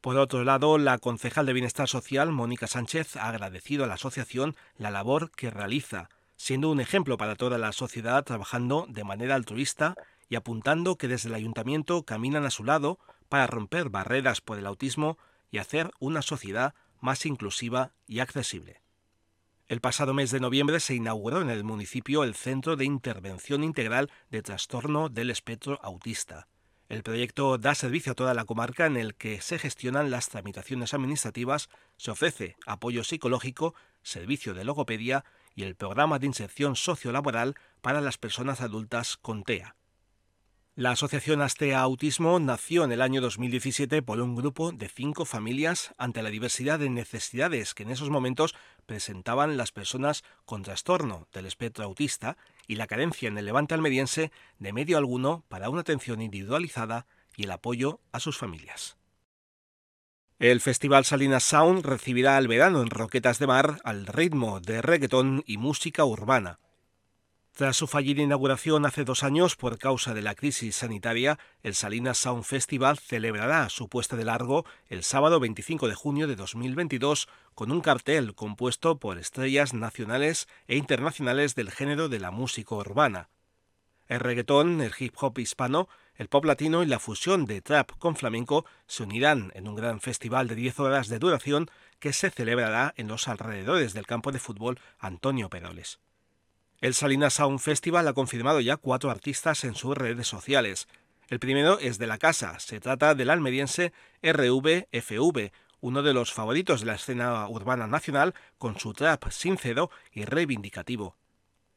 Por 0.00 0.16
otro 0.16 0.44
lado, 0.44 0.78
la 0.78 0.98
concejal 0.98 1.44
de 1.44 1.52
Bienestar 1.52 1.86
Social, 1.86 2.32
Mónica 2.32 2.66
Sánchez, 2.66 3.16
ha 3.16 3.28
agradecido 3.28 3.84
a 3.84 3.86
la 3.86 3.94
asociación 3.94 4.56
la 4.76 4.90
labor 4.90 5.30
que 5.30 5.50
realiza, 5.50 6.08
siendo 6.36 6.70
un 6.70 6.80
ejemplo 6.80 7.18
para 7.18 7.36
toda 7.36 7.58
la 7.58 7.72
sociedad 7.72 8.24
trabajando 8.24 8.86
de 8.88 9.04
manera 9.04 9.34
altruista 9.34 9.94
y 10.30 10.36
apuntando 10.36 10.96
que 10.96 11.08
desde 11.08 11.28
el 11.28 11.34
ayuntamiento 11.34 12.04
caminan 12.04 12.46
a 12.46 12.50
su 12.50 12.64
lado 12.64 12.98
para 13.28 13.46
romper 13.46 13.90
barreras 13.90 14.40
por 14.40 14.58
el 14.58 14.66
autismo 14.66 15.18
y 15.50 15.58
hacer 15.58 15.90
una 15.98 16.22
sociedad 16.22 16.74
más 17.00 17.26
inclusiva 17.26 17.92
y 18.06 18.20
accesible. 18.20 18.80
El 19.70 19.80
pasado 19.80 20.14
mes 20.14 20.32
de 20.32 20.40
noviembre 20.40 20.80
se 20.80 20.96
inauguró 20.96 21.40
en 21.42 21.48
el 21.48 21.62
municipio 21.62 22.24
el 22.24 22.34
Centro 22.34 22.74
de 22.74 22.84
Intervención 22.84 23.62
Integral 23.62 24.10
de 24.28 24.42
Trastorno 24.42 25.08
del 25.08 25.30
Espectro 25.30 25.78
Autista. 25.84 26.48
El 26.88 27.04
proyecto 27.04 27.56
da 27.56 27.76
servicio 27.76 28.10
a 28.10 28.14
toda 28.16 28.34
la 28.34 28.46
comarca 28.46 28.86
en 28.86 28.96
el 28.96 29.14
que 29.14 29.40
se 29.40 29.60
gestionan 29.60 30.10
las 30.10 30.28
tramitaciones 30.28 30.92
administrativas, 30.92 31.68
se 31.98 32.10
ofrece 32.10 32.56
apoyo 32.66 33.04
psicológico, 33.04 33.76
servicio 34.02 34.54
de 34.54 34.64
logopedia 34.64 35.24
y 35.54 35.62
el 35.62 35.76
programa 35.76 36.18
de 36.18 36.26
inserción 36.26 36.74
sociolaboral 36.74 37.54
para 37.80 38.00
las 38.00 38.18
personas 38.18 38.62
adultas 38.62 39.16
con 39.18 39.44
TEA. 39.44 39.76
La 40.80 40.92
Asociación 40.92 41.42
Astea 41.42 41.78
Autismo 41.78 42.40
nació 42.40 42.84
en 42.84 42.92
el 42.92 43.02
año 43.02 43.20
2017 43.20 44.00
por 44.00 44.18
un 44.18 44.34
grupo 44.34 44.72
de 44.72 44.88
cinco 44.88 45.26
familias 45.26 45.92
ante 45.98 46.22
la 46.22 46.30
diversidad 46.30 46.78
de 46.78 46.88
necesidades 46.88 47.74
que 47.74 47.82
en 47.82 47.90
esos 47.90 48.08
momentos 48.08 48.54
presentaban 48.86 49.58
las 49.58 49.72
personas 49.72 50.24
con 50.46 50.62
trastorno 50.62 51.28
del 51.34 51.44
espectro 51.44 51.84
autista 51.84 52.38
y 52.66 52.76
la 52.76 52.86
carencia 52.86 53.28
en 53.28 53.36
el 53.36 53.44
levante 53.44 53.74
almeriense 53.74 54.32
de 54.58 54.72
medio 54.72 54.96
alguno 54.96 55.44
para 55.50 55.68
una 55.68 55.82
atención 55.82 56.22
individualizada 56.22 57.04
y 57.36 57.44
el 57.44 57.50
apoyo 57.50 58.00
a 58.10 58.18
sus 58.18 58.38
familias. 58.38 58.96
El 60.38 60.62
Festival 60.62 61.04
Salinas 61.04 61.42
Sound 61.42 61.84
recibirá 61.84 62.38
el 62.38 62.48
verano 62.48 62.80
en 62.80 62.88
Roquetas 62.88 63.38
de 63.38 63.46
Mar 63.46 63.82
al 63.84 64.06
ritmo 64.06 64.60
de 64.60 64.80
reggaetón 64.80 65.44
y 65.46 65.58
música 65.58 66.06
urbana. 66.06 66.58
Tras 67.52 67.76
su 67.76 67.86
fallida 67.86 68.22
inauguración 68.22 68.86
hace 68.86 69.04
dos 69.04 69.22
años 69.22 69.56
por 69.56 69.76
causa 69.78 70.14
de 70.14 70.22
la 70.22 70.34
crisis 70.34 70.76
sanitaria, 70.76 71.38
el 71.62 71.74
Salinas 71.74 72.16
Sound 72.16 72.44
Festival 72.44 72.98
celebrará 72.98 73.68
su 73.68 73.88
puesta 73.88 74.16
de 74.16 74.24
largo 74.24 74.64
el 74.88 75.02
sábado 75.02 75.40
25 75.40 75.88
de 75.88 75.94
junio 75.94 76.26
de 76.26 76.36
2022 76.36 77.28
con 77.54 77.70
un 77.70 77.80
cartel 77.80 78.34
compuesto 78.34 78.98
por 78.98 79.18
estrellas 79.18 79.74
nacionales 79.74 80.48
e 80.68 80.76
internacionales 80.76 81.54
del 81.54 81.70
género 81.70 82.08
de 82.08 82.20
la 82.20 82.30
música 82.30 82.74
urbana. 82.76 83.28
El 84.06 84.20
reggaetón, 84.20 84.80
el 84.80 84.92
hip 84.98 85.14
hop 85.20 85.38
hispano, 85.38 85.88
el 86.14 86.28
pop 86.28 86.44
latino 86.44 86.82
y 86.82 86.86
la 86.86 86.98
fusión 86.98 87.44
de 87.46 87.62
trap 87.62 87.90
con 87.98 88.16
flamenco 88.16 88.64
se 88.86 89.02
unirán 89.02 89.52
en 89.54 89.68
un 89.68 89.74
gran 89.74 90.00
festival 90.00 90.48
de 90.48 90.54
10 90.54 90.80
horas 90.80 91.08
de 91.08 91.18
duración 91.18 91.70
que 91.98 92.12
se 92.12 92.30
celebrará 92.30 92.94
en 92.96 93.08
los 93.08 93.28
alrededores 93.28 93.92
del 93.92 94.06
campo 94.06 94.32
de 94.32 94.38
fútbol 94.38 94.80
Antonio 94.98 95.50
Peroles. 95.50 96.00
El 96.80 96.94
Salinas 96.94 97.34
Sound 97.34 97.58
Festival 97.58 98.08
ha 98.08 98.14
confirmado 98.14 98.58
ya 98.58 98.78
cuatro 98.78 99.10
artistas 99.10 99.64
en 99.64 99.74
sus 99.74 99.94
redes 99.94 100.26
sociales. 100.26 100.88
El 101.28 101.38
primero 101.38 101.78
es 101.78 101.98
de 101.98 102.06
la 102.06 102.16
casa, 102.16 102.58
se 102.58 102.80
trata 102.80 103.14
del 103.14 103.28
almeriense 103.28 103.92
RVFV, 104.22 105.52
uno 105.82 106.02
de 106.02 106.14
los 106.14 106.32
favoritos 106.32 106.80
de 106.80 106.86
la 106.86 106.94
escena 106.94 107.46
urbana 107.48 107.86
nacional 107.86 108.34
con 108.56 108.78
su 108.78 108.94
trap 108.94 109.30
sincero 109.30 109.90
y 110.10 110.24
reivindicativo. 110.24 111.16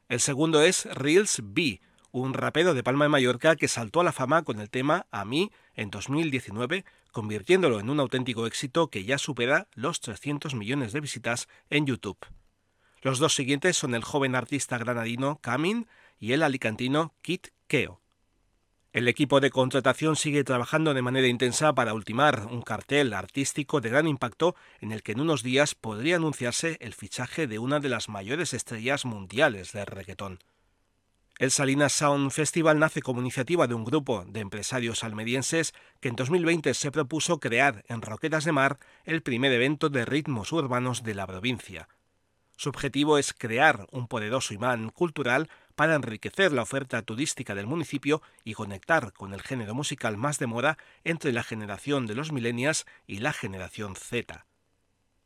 El 0.08 0.22
segundo 0.22 0.62
es 0.62 0.86
Reels 0.86 1.42
B, 1.44 1.82
un 2.12 2.34
rapero 2.34 2.74
de 2.74 2.84
Palma 2.84 3.04
de 3.04 3.10
Mallorca 3.10 3.58
que 3.58 3.68
saltó 3.68 4.00
a 4.00 4.06
la 4.06 4.14
fama 4.14 4.44
con 4.44 4.62
el 4.62 4.70
tema 4.70 5.06
A 5.12 5.26
mí 5.26 5.52
en 5.76 5.90
2019, 5.90 6.86
convirtiéndolo 7.12 7.82
en 7.82 7.90
un 7.90 8.00
auténtico 8.00 8.48
éxito 8.48 8.88
que 8.88 9.04
ya 9.04 9.18
supera 9.18 9.68
los 9.74 10.00
300 10.00 10.56
millones 10.56 10.94
de 10.94 11.02
visitas 11.02 11.50
en 11.70 11.88
YouTube. 11.88 12.26
Los 13.04 13.20
dos 13.20 13.36
siguientes 13.36 13.76
son 13.76 13.96
el 13.96 14.04
joven 14.06 14.34
artista 14.34 14.78
granadino 14.78 15.38
Camin 15.42 15.88
y 16.20 16.32
el 16.32 16.42
alicantino 16.42 17.14
Kit 17.22 17.50
Keo. 17.68 18.00
El 18.94 19.10
equipo 19.10 19.42
de 19.42 19.50
contratación 19.50 20.16
sigue 20.16 20.46
trabajando 20.46 20.94
de 20.94 21.02
manera 21.02 21.28
intensa 21.28 21.76
para 21.76 21.94
ultimar 21.94 22.46
un 22.50 22.62
cartel 22.62 23.12
artístico 23.12 23.82
de 23.82 23.90
gran 23.90 24.08
impacto 24.08 24.56
en 24.80 24.94
el 24.94 25.04
que 25.04 25.12
en 25.12 25.20
unos 25.20 25.44
días 25.44 25.76
podría 25.76 26.16
anunciarse 26.16 26.78
el 26.80 26.94
fichaje 26.94 27.46
de 27.46 27.60
una 27.60 27.82
de 27.82 27.90
las 27.90 28.08
mayores 28.08 28.54
estrellas 28.54 29.04
mundiales 29.04 29.74
del 29.74 29.86
reggaetón. 29.86 30.40
El 31.40 31.52
Salinas 31.52 31.92
Sound 31.92 32.32
Festival 32.32 32.80
nace 32.80 33.02
como 33.02 33.20
iniciativa 33.20 33.68
de 33.68 33.74
un 33.74 33.84
grupo 33.84 34.24
de 34.26 34.40
empresarios 34.40 35.04
almerienses 35.04 35.74
que 36.00 36.08
en 36.08 36.16
2020 36.16 36.74
se 36.74 36.92
propuso 36.92 37.42
crear 37.42 37.84
en 37.90 38.02
Roquetas 38.02 38.46
de 38.46 38.54
Mar 38.54 38.80
el 39.04 39.24
primer 39.24 39.52
evento 39.52 39.90
de 39.90 40.06
ritmos 40.06 40.54
urbanos 40.54 41.04
de 41.04 41.16
la 41.16 41.28
provincia. 41.28 41.90
Su 42.56 42.70
objetivo 42.70 43.18
es 43.18 43.34
crear 43.34 43.88
un 43.92 44.08
poderoso 44.08 44.54
imán 44.54 44.90
cultural 44.90 45.50
para 45.76 45.96
enriquecer 45.96 46.52
la 46.52 46.62
oferta 46.62 47.02
turística 47.02 47.56
del 47.56 47.68
municipio 47.68 48.22
y 48.44 48.54
conectar 48.54 49.12
con 49.14 49.34
el 49.34 49.42
género 49.42 49.74
musical 49.74 50.18
más 50.18 50.40
de 50.40 50.48
moda 50.48 50.78
entre 51.04 51.34
la 51.34 51.44
generación 51.44 52.06
de 52.06 52.16
los 52.16 52.32
millennials 52.32 52.86
y 53.08 53.18
la 53.18 53.34
generación 53.34 53.96
Z. 53.96 54.46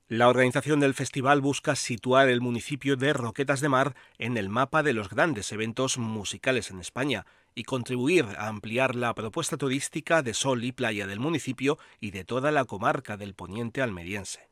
La 0.10 0.30
organización 0.30 0.80
del 0.80 0.94
festival 0.94 1.42
busca 1.42 1.76
situar 1.76 2.30
el 2.30 2.40
municipio 2.40 2.96
de 2.96 3.12
Roquetas 3.12 3.60
de 3.60 3.68
Mar 3.68 3.94
en 4.18 4.38
el 4.38 4.48
mapa 4.48 4.82
de 4.82 4.94
los 4.94 5.10
grandes 5.10 5.52
eventos 5.52 5.98
musicales 5.98 6.72
en 6.72 6.80
España 6.80 7.26
y 7.56 7.64
contribuir 7.64 8.24
a 8.38 8.48
ampliar 8.48 8.96
la 8.96 9.14
propuesta 9.14 9.58
turística 9.58 10.22
de 10.22 10.34
sol 10.34 10.64
y 10.64 10.72
playa 10.72 11.08
del 11.08 11.20
municipio 11.20 11.78
y 12.00 12.12
de 12.12 12.24
toda 12.24 12.52
la 12.52 12.64
comarca 12.64 13.18
del 13.18 13.34
poniente 13.34 13.82
almeriense. 13.82 14.48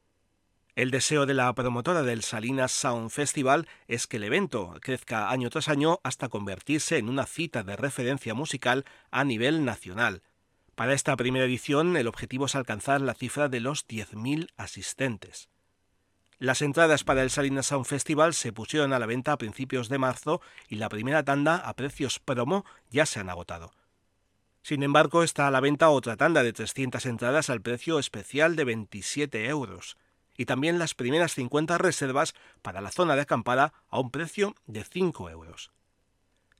El 0.75 0.91
deseo 0.91 1.25
de 1.25 1.33
la 1.33 1.53
promotora 1.53 2.03
del 2.03 2.21
Salinas 2.21 2.73
Sound 2.73 3.09
Festival 3.09 3.65
es 3.87 4.07
que 4.07 4.17
el 4.17 4.25
evento 4.25 4.73
crezca 4.81 5.29
año 5.29 5.49
tras 5.49 5.69
año 5.69 6.01
hasta 6.03 6.27
convertirse 6.27 6.97
en 6.97 7.07
una 7.07 7.25
cita 7.25 7.63
de 7.63 7.77
referencia 7.77 8.33
musical 8.33 8.83
a 9.09 9.23
nivel 9.23 9.63
nacional. 9.63 10.21
Para 10.75 10.91
esta 10.91 11.15
primera 11.15 11.45
edición 11.45 11.95
el 11.95 12.07
objetivo 12.07 12.47
es 12.47 12.55
alcanzar 12.55 12.99
la 12.99 13.13
cifra 13.13 13.47
de 13.47 13.61
los 13.61 13.87
10.000 13.87 14.49
asistentes. 14.57 15.47
Las 16.39 16.61
entradas 16.61 17.05
para 17.05 17.23
el 17.23 17.29
Salinas 17.29 17.67
Sound 17.67 17.85
Festival 17.85 18.33
se 18.33 18.51
pusieron 18.51 18.91
a 18.91 18.99
la 18.99 19.05
venta 19.05 19.31
a 19.31 19.37
principios 19.37 19.87
de 19.87 19.97
marzo 19.97 20.41
y 20.67 20.75
la 20.75 20.89
primera 20.89 21.23
tanda 21.23 21.55
a 21.55 21.73
precios 21.77 22.19
promo 22.19 22.65
ya 22.89 23.05
se 23.05 23.21
han 23.21 23.29
agotado. 23.29 23.71
Sin 24.61 24.83
embargo, 24.83 25.23
está 25.23 25.47
a 25.47 25.51
la 25.51 25.61
venta 25.61 25.89
otra 25.89 26.17
tanda 26.17 26.43
de 26.43 26.51
300 26.51 27.05
entradas 27.05 27.49
al 27.49 27.61
precio 27.61 27.97
especial 27.97 28.57
de 28.57 28.65
27 28.65 29.45
euros 29.47 29.95
y 30.37 30.45
también 30.45 30.79
las 30.79 30.93
primeras 30.93 31.33
50 31.33 31.77
reservas 31.77 32.33
para 32.61 32.81
la 32.81 32.91
zona 32.91 33.15
de 33.15 33.21
acampada 33.21 33.73
a 33.89 33.99
un 33.99 34.11
precio 34.11 34.55
de 34.67 34.83
5 34.83 35.29
euros. 35.29 35.71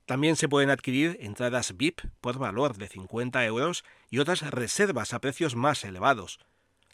También 0.06 0.36
se 0.36 0.48
pueden 0.48 0.70
adquirir 0.70 1.18
entradas 1.20 1.76
VIP 1.76 2.00
por 2.20 2.38
valor 2.38 2.76
de 2.76 2.88
50 2.88 3.44
euros 3.44 3.84
y 4.08 4.20
otras 4.20 4.40
reservas 4.42 5.12
a 5.12 5.20
precios 5.20 5.56
más 5.56 5.84
elevados. 5.84 6.38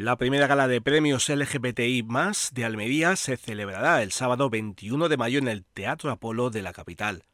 La 0.00 0.14
primera 0.14 0.46
gala 0.46 0.68
de 0.68 0.80
premios 0.80 1.28
LGBTI 1.28 2.06
de 2.52 2.64
Almería 2.64 3.16
se 3.16 3.36
celebrará 3.36 4.00
el 4.04 4.12
sábado 4.12 4.48
21 4.48 5.08
de 5.08 5.16
mayo 5.16 5.40
en 5.40 5.48
el 5.48 5.64
Teatro 5.64 6.12
Apolo 6.12 6.50
de 6.50 6.62
la 6.62 6.72
capital. 6.72 7.24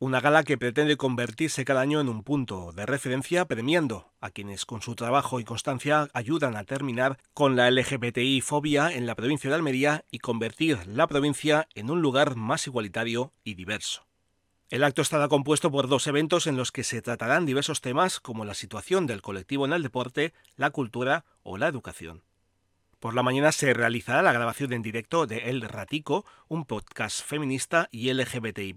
Una 0.00 0.20
gala 0.20 0.42
que 0.42 0.58
pretende 0.58 0.96
convertirse 0.96 1.64
cada 1.64 1.80
año 1.80 2.00
en 2.00 2.08
un 2.08 2.24
punto 2.24 2.72
de 2.72 2.86
referencia 2.86 3.44
premiando 3.44 4.10
a 4.20 4.30
quienes 4.30 4.66
con 4.66 4.82
su 4.82 4.96
trabajo 4.96 5.38
y 5.38 5.44
constancia 5.44 6.08
ayudan 6.12 6.56
a 6.56 6.64
terminar 6.64 7.18
con 7.34 7.54
la 7.54 7.70
LGBTI 7.70 8.40
fobia 8.40 8.92
en 8.92 9.06
la 9.06 9.14
provincia 9.14 9.48
de 9.48 9.54
Almería 9.54 10.04
y 10.10 10.18
convertir 10.18 10.88
la 10.88 11.06
provincia 11.06 11.68
en 11.76 11.88
un 11.88 12.02
lugar 12.02 12.34
más 12.34 12.66
igualitario 12.66 13.32
y 13.44 13.54
diverso. 13.54 14.07
El 14.70 14.84
acto 14.84 15.00
estará 15.00 15.28
compuesto 15.28 15.70
por 15.70 15.88
dos 15.88 16.06
eventos 16.08 16.46
en 16.46 16.58
los 16.58 16.72
que 16.72 16.84
se 16.84 17.00
tratarán 17.00 17.46
diversos 17.46 17.80
temas 17.80 18.20
como 18.20 18.44
la 18.44 18.52
situación 18.52 19.06
del 19.06 19.22
colectivo 19.22 19.64
en 19.64 19.72
el 19.72 19.82
deporte, 19.82 20.34
la 20.56 20.68
cultura 20.68 21.24
o 21.42 21.56
la 21.56 21.68
educación. 21.68 22.22
Por 23.00 23.14
la 23.14 23.22
mañana 23.22 23.50
se 23.50 23.72
realizará 23.72 24.20
la 24.20 24.32
grabación 24.32 24.74
en 24.74 24.82
directo 24.82 25.26
de 25.26 25.48
El 25.48 25.62
Ratico, 25.62 26.26
un 26.48 26.66
podcast 26.66 27.24
feminista 27.24 27.88
y 27.90 28.12
LGBTI, 28.12 28.76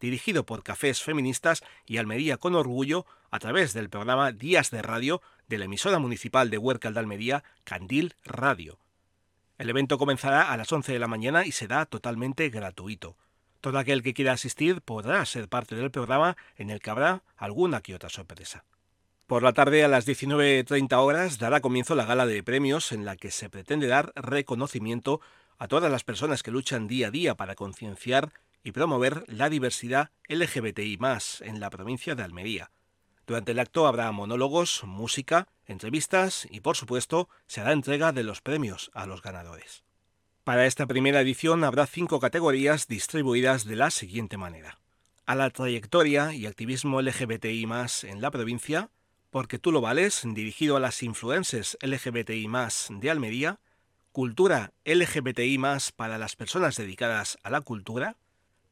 dirigido 0.00 0.44
por 0.44 0.62
cafés 0.62 1.00
feministas 1.00 1.62
y 1.86 1.96
Almería 1.96 2.36
con 2.36 2.54
Orgullo, 2.54 3.06
a 3.30 3.38
través 3.38 3.72
del 3.72 3.88
programa 3.88 4.32
Días 4.32 4.70
de 4.70 4.82
Radio 4.82 5.22
de 5.48 5.56
la 5.56 5.64
emisora 5.64 5.98
municipal 5.98 6.50
de 6.50 6.58
Huércal 6.58 6.92
de 6.92 7.00
Almería, 7.00 7.44
Candil 7.64 8.16
Radio. 8.22 8.78
El 9.56 9.70
evento 9.70 9.96
comenzará 9.96 10.52
a 10.52 10.56
las 10.58 10.70
11 10.70 10.92
de 10.92 10.98
la 10.98 11.08
mañana 11.08 11.46
y 11.46 11.52
será 11.52 11.86
totalmente 11.86 12.50
gratuito. 12.50 13.16
Todo 13.62 13.78
aquel 13.78 14.02
que 14.02 14.12
quiera 14.12 14.32
asistir 14.32 14.82
podrá 14.82 15.24
ser 15.24 15.48
parte 15.48 15.76
del 15.76 15.92
programa 15.92 16.36
en 16.56 16.68
el 16.68 16.80
que 16.80 16.90
habrá 16.90 17.22
alguna 17.36 17.80
que 17.80 17.94
otra 17.94 18.08
sorpresa. 18.08 18.64
Por 19.28 19.44
la 19.44 19.52
tarde 19.52 19.84
a 19.84 19.88
las 19.88 20.04
19.30 20.04 20.92
horas 20.96 21.38
dará 21.38 21.60
comienzo 21.60 21.94
la 21.94 22.04
gala 22.04 22.26
de 22.26 22.42
premios 22.42 22.90
en 22.90 23.04
la 23.04 23.14
que 23.14 23.30
se 23.30 23.48
pretende 23.48 23.86
dar 23.86 24.12
reconocimiento 24.16 25.20
a 25.58 25.68
todas 25.68 25.92
las 25.92 26.02
personas 26.02 26.42
que 26.42 26.50
luchan 26.50 26.88
día 26.88 27.06
a 27.06 27.10
día 27.12 27.36
para 27.36 27.54
concienciar 27.54 28.32
y 28.64 28.72
promover 28.72 29.22
la 29.28 29.48
diversidad 29.48 30.10
LGBTI 30.28 30.98
en 31.42 31.60
la 31.60 31.70
provincia 31.70 32.16
de 32.16 32.24
Almería. 32.24 32.72
Durante 33.28 33.52
el 33.52 33.60
acto 33.60 33.86
habrá 33.86 34.10
monólogos, 34.10 34.82
música, 34.82 35.46
entrevistas 35.66 36.48
y 36.50 36.62
por 36.62 36.76
supuesto 36.76 37.28
se 37.46 37.60
hará 37.60 37.70
entrega 37.70 38.10
de 38.10 38.24
los 38.24 38.40
premios 38.40 38.90
a 38.92 39.06
los 39.06 39.22
ganadores. 39.22 39.84
Para 40.44 40.66
esta 40.66 40.86
primera 40.86 41.20
edición 41.20 41.62
habrá 41.62 41.86
cinco 41.86 42.18
categorías 42.18 42.88
distribuidas 42.88 43.64
de 43.64 43.76
la 43.76 43.92
siguiente 43.92 44.36
manera. 44.36 44.80
A 45.24 45.36
la 45.36 45.50
trayectoria 45.50 46.34
y 46.34 46.46
activismo 46.46 47.00
LGBTI 47.00 47.64
en 48.02 48.20
la 48.20 48.32
provincia, 48.32 48.90
porque 49.30 49.60
tú 49.60 49.70
lo 49.70 49.80
vales, 49.80 50.22
dirigido 50.24 50.76
a 50.76 50.80
las 50.80 51.00
influencers 51.04 51.78
LGBTI 51.80 52.48
de 52.90 53.10
Almería, 53.10 53.60
Cultura 54.10 54.72
LGBTI 54.84 55.58
para 55.94 56.18
las 56.18 56.34
personas 56.34 56.76
dedicadas 56.76 57.38
a 57.44 57.50
la 57.50 57.60
cultura, 57.60 58.16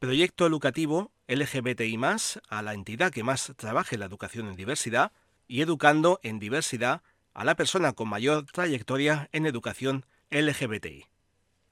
Proyecto 0.00 0.48
Educativo 0.48 1.12
LGBTI 1.28 2.00
a 2.48 2.62
la 2.62 2.74
entidad 2.74 3.12
que 3.12 3.22
más 3.22 3.52
trabaje 3.56 3.96
la 3.96 4.06
educación 4.06 4.48
en 4.48 4.56
diversidad 4.56 5.12
y 5.46 5.61
Educando 5.61 6.18
en 6.24 6.40
Diversidad 6.40 7.02
a 7.33 7.44
la 7.44 7.54
persona 7.54 7.92
con 7.92 8.09
mayor 8.09 8.46
trayectoria 8.46 9.28
en 9.30 9.46
educación 9.46 10.04
LGBTI. 10.30 11.06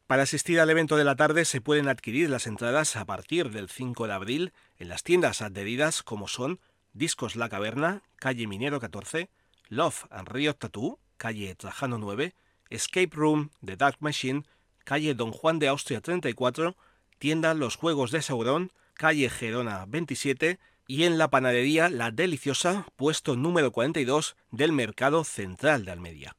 Para 0.08 0.22
asistir 0.22 0.58
al 0.58 0.70
evento 0.70 0.96
de 0.96 1.04
la 1.04 1.16
tarde 1.16 1.44
se 1.44 1.60
pueden 1.60 1.86
adquirir 1.86 2.30
las 2.30 2.46
entradas 2.46 2.96
a 2.96 3.04
partir 3.04 3.50
del 3.50 3.68
5 3.68 4.06
de 4.06 4.12
abril 4.14 4.52
en 4.78 4.88
las 4.88 5.02
tiendas 5.02 5.42
adheridas 5.42 6.02
como 6.02 6.28
son 6.28 6.60
Discos 6.94 7.36
La 7.36 7.50
Caverna, 7.50 8.02
calle 8.16 8.46
Minero 8.46 8.80
14, 8.80 9.28
Love 9.68 10.06
and 10.08 10.26
Riot 10.26 10.54
Tattoo, 10.54 10.98
calle 11.18 11.54
Trajano 11.56 11.98
9, 11.98 12.34
Escape 12.70 13.10
Room 13.12 13.50
The 13.62 13.76
Dark 13.76 13.98
Machine, 14.00 14.44
calle 14.84 15.14
Don 15.14 15.30
Juan 15.30 15.58
de 15.58 15.68
Austria 15.68 16.00
34, 16.00 16.74
tienda 17.18 17.52
Los 17.52 17.76
Juegos 17.76 18.10
de 18.10 18.22
Saurón, 18.22 18.72
calle 18.94 19.28
Gerona 19.28 19.84
27 19.86 20.58
y 20.86 21.04
en 21.04 21.18
la 21.18 21.28
panadería 21.28 21.90
La 21.90 22.12
Deliciosa, 22.12 22.86
puesto 22.96 23.36
número 23.36 23.72
42 23.72 24.36
del 24.52 24.72
Mercado 24.72 25.22
Central 25.24 25.84
de 25.84 25.92
Almería. 25.92 26.34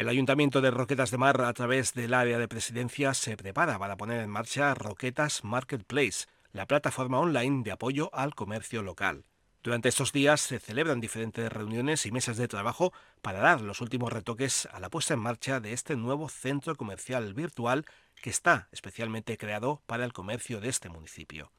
El 0.00 0.08
Ayuntamiento 0.08 0.62
de 0.62 0.70
Roquetas 0.70 1.10
de 1.10 1.18
Mar, 1.18 1.42
a 1.42 1.52
través 1.52 1.92
del 1.92 2.14
área 2.14 2.38
de 2.38 2.48
presidencia, 2.48 3.12
se 3.12 3.36
prepara 3.36 3.78
para 3.78 3.98
poner 3.98 4.22
en 4.22 4.30
marcha 4.30 4.72
Roquetas 4.72 5.44
Marketplace, 5.44 6.24
la 6.54 6.64
plataforma 6.64 7.20
online 7.20 7.62
de 7.64 7.72
apoyo 7.72 8.08
al 8.14 8.34
comercio 8.34 8.80
local. 8.80 9.26
Durante 9.62 9.90
estos 9.90 10.14
días 10.14 10.40
se 10.40 10.58
celebran 10.58 11.00
diferentes 11.00 11.52
reuniones 11.52 12.06
y 12.06 12.12
mesas 12.12 12.38
de 12.38 12.48
trabajo 12.48 12.94
para 13.20 13.40
dar 13.40 13.60
los 13.60 13.82
últimos 13.82 14.10
retoques 14.10 14.66
a 14.72 14.80
la 14.80 14.88
puesta 14.88 15.12
en 15.12 15.20
marcha 15.20 15.60
de 15.60 15.74
este 15.74 15.96
nuevo 15.96 16.30
centro 16.30 16.76
comercial 16.76 17.34
virtual 17.34 17.84
que 18.22 18.30
está 18.30 18.68
especialmente 18.72 19.36
creado 19.36 19.82
para 19.84 20.06
el 20.06 20.14
comercio 20.14 20.62
de 20.62 20.70
este 20.70 20.88
municipio. 20.88 21.52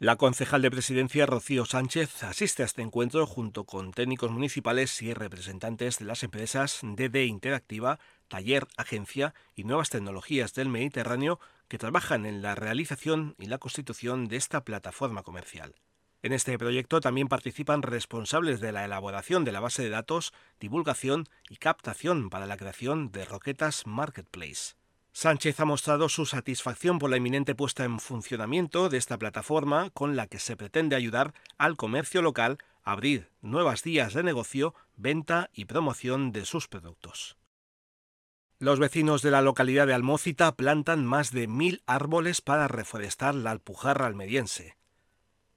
La 0.00 0.14
concejal 0.14 0.62
de 0.62 0.70
presidencia 0.70 1.26
Rocío 1.26 1.64
Sánchez 1.64 2.22
asiste 2.22 2.62
a 2.62 2.66
este 2.66 2.82
encuentro 2.82 3.26
junto 3.26 3.64
con 3.64 3.90
técnicos 3.90 4.30
municipales 4.30 5.02
y 5.02 5.12
representantes 5.12 5.98
de 5.98 6.04
las 6.04 6.22
empresas 6.22 6.78
DD 6.82 7.24
Interactiva, 7.24 7.98
Taller 8.28 8.68
Agencia 8.76 9.34
y 9.56 9.64
Nuevas 9.64 9.90
Tecnologías 9.90 10.54
del 10.54 10.68
Mediterráneo 10.68 11.40
que 11.66 11.78
trabajan 11.78 12.26
en 12.26 12.42
la 12.42 12.54
realización 12.54 13.34
y 13.40 13.46
la 13.46 13.58
constitución 13.58 14.28
de 14.28 14.36
esta 14.36 14.62
plataforma 14.62 15.24
comercial. 15.24 15.74
En 16.22 16.32
este 16.32 16.56
proyecto 16.58 17.00
también 17.00 17.26
participan 17.26 17.82
responsables 17.82 18.60
de 18.60 18.70
la 18.70 18.84
elaboración 18.84 19.44
de 19.44 19.50
la 19.50 19.58
base 19.58 19.82
de 19.82 19.90
datos, 19.90 20.32
divulgación 20.60 21.24
y 21.50 21.56
captación 21.56 22.30
para 22.30 22.46
la 22.46 22.56
creación 22.56 23.10
de 23.10 23.24
Roquetas 23.24 23.84
Marketplace. 23.84 24.77
Sánchez 25.20 25.58
ha 25.58 25.64
mostrado 25.64 26.08
su 26.08 26.26
satisfacción 26.26 27.00
por 27.00 27.10
la 27.10 27.16
inminente 27.16 27.56
puesta 27.56 27.82
en 27.82 27.98
funcionamiento 27.98 28.88
de 28.88 28.98
esta 28.98 29.18
plataforma 29.18 29.90
con 29.90 30.14
la 30.14 30.28
que 30.28 30.38
se 30.38 30.56
pretende 30.56 30.94
ayudar 30.94 31.34
al 31.56 31.76
comercio 31.76 32.22
local 32.22 32.58
a 32.84 32.92
abrir 32.92 33.28
nuevas 33.40 33.82
vías 33.82 34.14
de 34.14 34.22
negocio, 34.22 34.76
venta 34.94 35.50
y 35.52 35.64
promoción 35.64 36.30
de 36.30 36.44
sus 36.44 36.68
productos. 36.68 37.36
Los 38.60 38.78
vecinos 38.78 39.20
de 39.20 39.32
la 39.32 39.42
localidad 39.42 39.88
de 39.88 39.94
Almócita 39.94 40.54
plantan 40.54 41.04
más 41.04 41.32
de 41.32 41.48
mil 41.48 41.82
árboles 41.88 42.40
para 42.40 42.68
reforestar 42.68 43.34
la 43.34 43.50
Alpujarra 43.50 44.06
almeriense. 44.06 44.77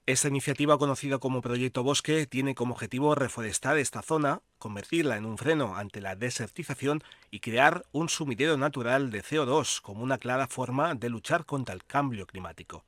Esta 0.04 0.26
iniciativa, 0.26 0.78
conocida 0.78 1.18
como 1.18 1.42
Proyecto 1.42 1.84
Bosque, 1.84 2.26
tiene 2.26 2.56
como 2.56 2.74
objetivo 2.74 3.14
reforestar 3.14 3.78
esta 3.78 4.02
zona, 4.02 4.42
convertirla 4.58 5.16
en 5.16 5.24
un 5.24 5.38
freno 5.38 5.76
ante 5.76 6.00
la 6.00 6.16
desertización 6.16 7.04
y 7.30 7.38
crear 7.38 7.84
un 7.92 8.08
sumidero 8.08 8.56
natural 8.56 9.12
de 9.12 9.22
CO2 9.22 9.80
como 9.80 10.02
una 10.02 10.18
clara 10.18 10.48
forma 10.48 10.96
de 10.96 11.08
luchar 11.08 11.46
contra 11.46 11.72
el 11.72 11.84
cambio 11.84 12.26
climático. 12.26 12.84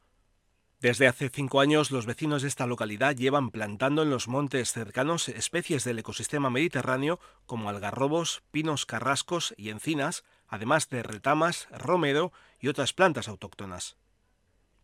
Desde 0.80 1.06
hace 1.06 1.28
cinco 1.28 1.60
años, 1.60 1.92
los 1.92 2.04
vecinos 2.04 2.42
de 2.42 2.48
esta 2.48 2.66
localidad 2.66 3.14
llevan 3.14 3.52
plantando 3.52 4.02
en 4.02 4.10
los 4.10 4.26
montes 4.26 4.72
cercanos 4.72 5.28
especies 5.28 5.84
del 5.84 6.00
ecosistema 6.00 6.50
mediterráneo 6.50 7.20
como 7.46 7.68
algarrobos, 7.68 8.42
pinos 8.50 8.86
carrascos 8.86 9.54
y 9.56 9.68
encinas, 9.68 10.24
además 10.48 10.90
de 10.90 11.04
retamas, 11.04 11.68
romero 11.70 12.32
y 12.58 12.66
otras 12.66 12.92
plantas 12.92 13.28
autóctonas. 13.28 13.96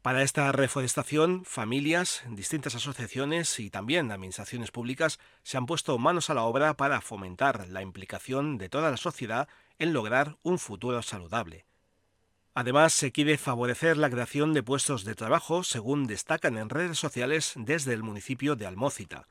Para 0.03 0.23
esta 0.23 0.51
reforestación, 0.51 1.45
familias, 1.45 2.23
distintas 2.31 2.75
asociaciones 2.75 3.61
y 3.61 3.69
también 3.69 4.11
administraciones 4.11 4.71
públicas 4.71 5.19
se 5.43 5.59
han 5.59 5.67
puesto 5.67 5.99
manos 5.99 6.31
a 6.31 6.35
la 6.35 6.45
obra 6.45 6.73
para 6.73 7.03
fomentar 7.03 7.69
la 7.69 7.83
implicación 7.83 8.57
de 8.57 8.71
toda 8.71 8.91
la 8.91 8.97
sociedad 8.97 9.47
en 9.79 9.93
lograr 9.93 10.39
un 10.43 10.59
futuro 10.59 11.03
saludable. 11.03 11.67
Además, 12.55 12.95
se 12.95 13.13
quiere 13.13 13.37
favorecer 13.37 13.99
la 13.99 14.09
creación 14.09 14.55
de 14.55 14.63
puestos 14.63 15.05
de 15.05 15.15
trabajo, 15.15 15.65
según 15.65 16.07
destacan 16.07 16.57
en 16.57 16.71
redes 16.71 16.99
sociales 16.99 17.53
desde 17.57 17.93
el 17.93 18.03
municipio 18.03 18.57
de 18.57 18.67
Almócita. 18.67 19.29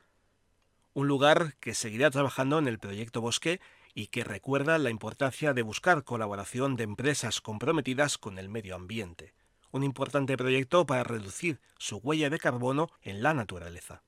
Un 0.94 1.08
lugar 1.08 1.56
que 1.60 1.74
seguirá 1.74 2.12
trabajando 2.12 2.60
en 2.60 2.68
el 2.68 2.78
proyecto 2.78 3.22
Bosque 3.22 3.60
y 3.96 4.08
que 4.08 4.24
recuerda 4.24 4.78
la 4.78 4.92
importancia 4.92 5.56
de 5.56 5.64
buscar 5.64 6.04
colaboración 6.04 6.76
de 6.76 6.84
empresas 6.84 7.42
comprometidas 7.42 8.20
con 8.20 8.38
el 8.38 8.50
medio 8.50 8.76
ambiente 8.76 9.34
un 9.72 9.84
importante 9.84 10.38
proyecto 10.38 10.86
para 10.86 11.04
reducir 11.04 11.60
su 11.78 11.98
huella 11.98 12.30
de 12.30 12.40
carbono 12.40 12.90
en 13.02 13.24
la 13.24 13.34
naturaleza. 13.34 14.04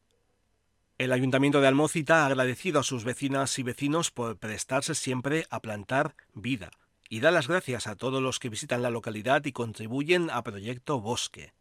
El 0.97 1.11
Ayuntamiento 1.13 1.61
de 1.61 1.67
Almócita 1.67 2.23
ha 2.23 2.27
agradecido 2.27 2.79
a 2.79 2.83
sus 2.83 3.03
vecinas 3.03 3.57
y 3.57 3.63
vecinos 3.63 4.11
por 4.11 4.37
prestarse 4.37 4.93
siempre 4.93 5.47
a 5.49 5.59
plantar 5.59 6.15
vida 6.33 6.71
y 7.09 7.19
da 7.19 7.31
las 7.31 7.47
gracias 7.47 7.87
a 7.87 7.95
todos 7.95 8.21
los 8.21 8.39
que 8.39 8.49
visitan 8.49 8.81
la 8.81 8.89
localidad 8.89 9.43
y 9.45 9.51
contribuyen 9.51 10.29
a 10.29 10.43
Proyecto 10.43 11.01
Bosque. 11.01 11.53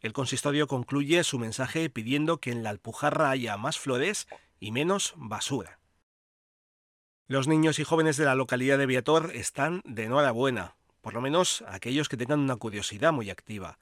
El 0.00 0.12
consistorio 0.12 0.66
concluye 0.66 1.22
su 1.24 1.38
mensaje 1.38 1.90
pidiendo 1.90 2.38
que 2.38 2.50
en 2.50 2.62
la 2.62 2.70
Alpujarra 2.70 3.30
haya 3.30 3.56
más 3.56 3.78
flores 3.78 4.28
y 4.60 4.72
menos 4.72 5.14
basura. 5.16 5.78
Los 7.28 7.48
niños 7.48 7.78
y 7.78 7.84
jóvenes 7.84 8.16
de 8.16 8.24
la 8.24 8.34
localidad 8.34 8.78
de 8.78 8.86
Viator 8.86 9.30
están 9.34 9.82
de 9.84 10.04
enhorabuena 10.04 10.76
por 11.06 11.14
lo 11.14 11.20
menos 11.20 11.62
aquellos 11.68 12.08
que 12.08 12.16
tengan 12.16 12.40
una 12.40 12.56
curiosidad 12.56 13.12
muy 13.12 13.30
activa. 13.30 13.78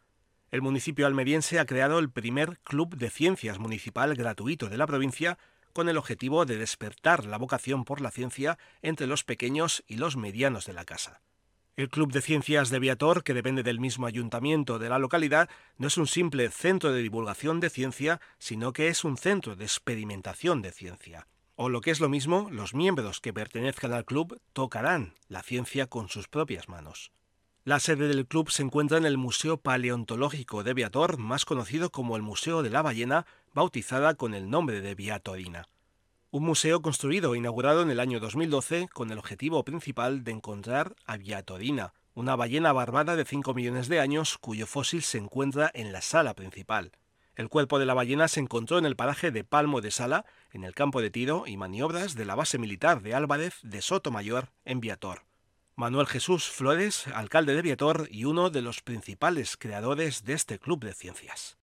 El 0.51 0.61
municipio 0.61 1.07
almeriense 1.07 1.59
ha 1.59 1.65
creado 1.65 1.99
el 1.99 2.11
primer 2.11 2.59
club 2.59 2.99
de 2.99 3.09
ciencias 3.09 3.59
municipal 3.59 4.15
gratuito 4.15 4.69
de 4.69 4.77
la 4.77 4.87
provincia 4.87 5.39
con 5.73 5.89
el 5.89 5.97
objetivo 5.97 6.45
de 6.45 6.59
despertar 6.59 7.25
la 7.25 7.39
vocación 7.39 7.87
por 7.87 8.03
la 8.03 8.11
ciencia 8.11 8.59
entre 8.83 9.07
los 9.07 9.25
pequeños 9.25 9.85
y 9.87 9.97
los 9.97 10.19
medianos 10.19 10.67
de 10.67 10.75
la 10.75 10.85
casa. 10.85 11.23
El 11.77 11.89
Club 11.89 12.13
de 12.13 12.21
Ciencias 12.21 12.69
de 12.69 12.79
Viator, 12.79 13.25
que 13.25 13.33
depende 13.33 13.63
del 13.63 13.81
mismo 13.81 14.05
ayuntamiento 14.05 14.79
de 14.79 14.91
la 14.91 14.99
localidad, 14.99 15.49
no 15.79 15.87
es 15.87 15.97
un 15.97 16.07
simple 16.07 16.51
centro 16.51 16.93
de 16.93 17.01
divulgación 17.01 17.59
de 17.59 17.71
ciencia, 17.71 18.21
sino 18.39 18.75
que 18.75 18.89
es 18.89 19.03
un 19.03 19.17
centro 19.17 19.57
de 19.57 19.65
experimentación 19.65 20.61
de 20.61 20.73
ciencia. 20.73 21.27
O 21.57 21.69
lo 21.69 21.81
que 21.81 21.93
es 21.93 22.01
lo 22.01 22.09
mismo, 22.09 22.49
los 22.51 22.75
miembros 22.75 23.21
que 23.21 23.33
pertenezcan 23.33 23.93
al 23.93 24.05
club 24.05 24.41
tocarán 24.53 25.15
la 25.29 25.43
ciencia 25.43 25.87
con 25.87 26.09
sus 26.09 26.27
propias 26.27 26.69
manos. 26.69 27.13
La 27.65 27.79
sede 27.79 28.09
del 28.09 28.27
club 28.27 28.51
se 28.51 28.63
encuentra 28.63 28.99
en 28.99 29.07
el 29.07 29.17
Museo 29.17 29.57
Paleontológico 29.57 30.65
de 30.65 30.75
Viator, 30.75 31.17
más 31.17 31.45
conocido 31.45 31.91
como 31.91 32.17
el 32.17 32.23
Museo 32.23 32.63
de 32.63 32.71
la 32.71 32.83
Ballena, 32.83 33.25
bautizada 33.55 34.15
con 34.15 34.35
el 34.35 34.51
nombre 34.51 34.81
de 34.81 34.97
Viatorina. 34.97 35.69
Un 36.33 36.43
museo 36.43 36.83
construido 36.83 37.35
e 37.35 37.39
inaugurado 37.39 37.83
en 37.83 37.91
el 37.91 38.01
año 38.01 38.19
2012 38.19 38.89
con 38.93 39.13
el 39.13 39.19
objetivo 39.19 39.65
principal 39.65 40.25
de 40.25 40.33
encontrar 40.33 40.97
a 41.07 41.17
Viatorina, 41.17 41.95
una 42.15 42.35
ballena 42.35 42.73
barbada 42.73 43.15
de 43.15 43.25
5 43.25 43.55
millones 43.55 43.89
de 43.89 44.01
años 44.01 44.39
cuyo 44.39 44.67
fósil 44.67 45.03
se 45.03 45.19
encuentra 45.19 45.71
en 45.73 45.93
la 45.93 46.01
sala 46.01 46.35
principal. 46.35 46.91
El 47.37 47.49
cuerpo 47.49 47.79
de 47.79 47.87
la 47.87 47.95
ballena 47.95 48.29
se 48.29 48.41
encontró 48.41 48.79
en 48.79 48.87
el 48.87 48.95
paraje 48.95 49.31
de 49.31 49.43
Palmo 49.43 49.81
de 49.81 49.91
Sala, 49.91 50.25
en 50.53 50.63
el 50.63 50.75
campo 50.75 51.01
de 51.01 51.11
tiro 51.11 51.45
y 51.47 51.57
maniobras 51.57 52.15
de 52.15 52.25
la 52.25 52.37
base 52.37 52.59
militar 52.59 53.03
de 53.03 53.15
Álvarez 53.15 53.59
de 53.63 53.83
Sotomayor, 53.83 54.51
en 54.65 54.81
Viator. 54.81 55.25
Manuel 55.75 56.07
Jesús 56.07 56.49
Flores, 56.49 57.09
alcalde 57.09 57.57
de 57.57 57.63
Viator 57.63 58.07
y 58.09 58.27
uno 58.27 58.51
de 58.51 58.63
los 58.63 58.83
principales 58.83 59.57
creadores 59.57 60.25
de 60.25 60.35
este 60.35 60.61
club 60.61 60.85
de 60.85 60.95
ciencias. 60.95 61.59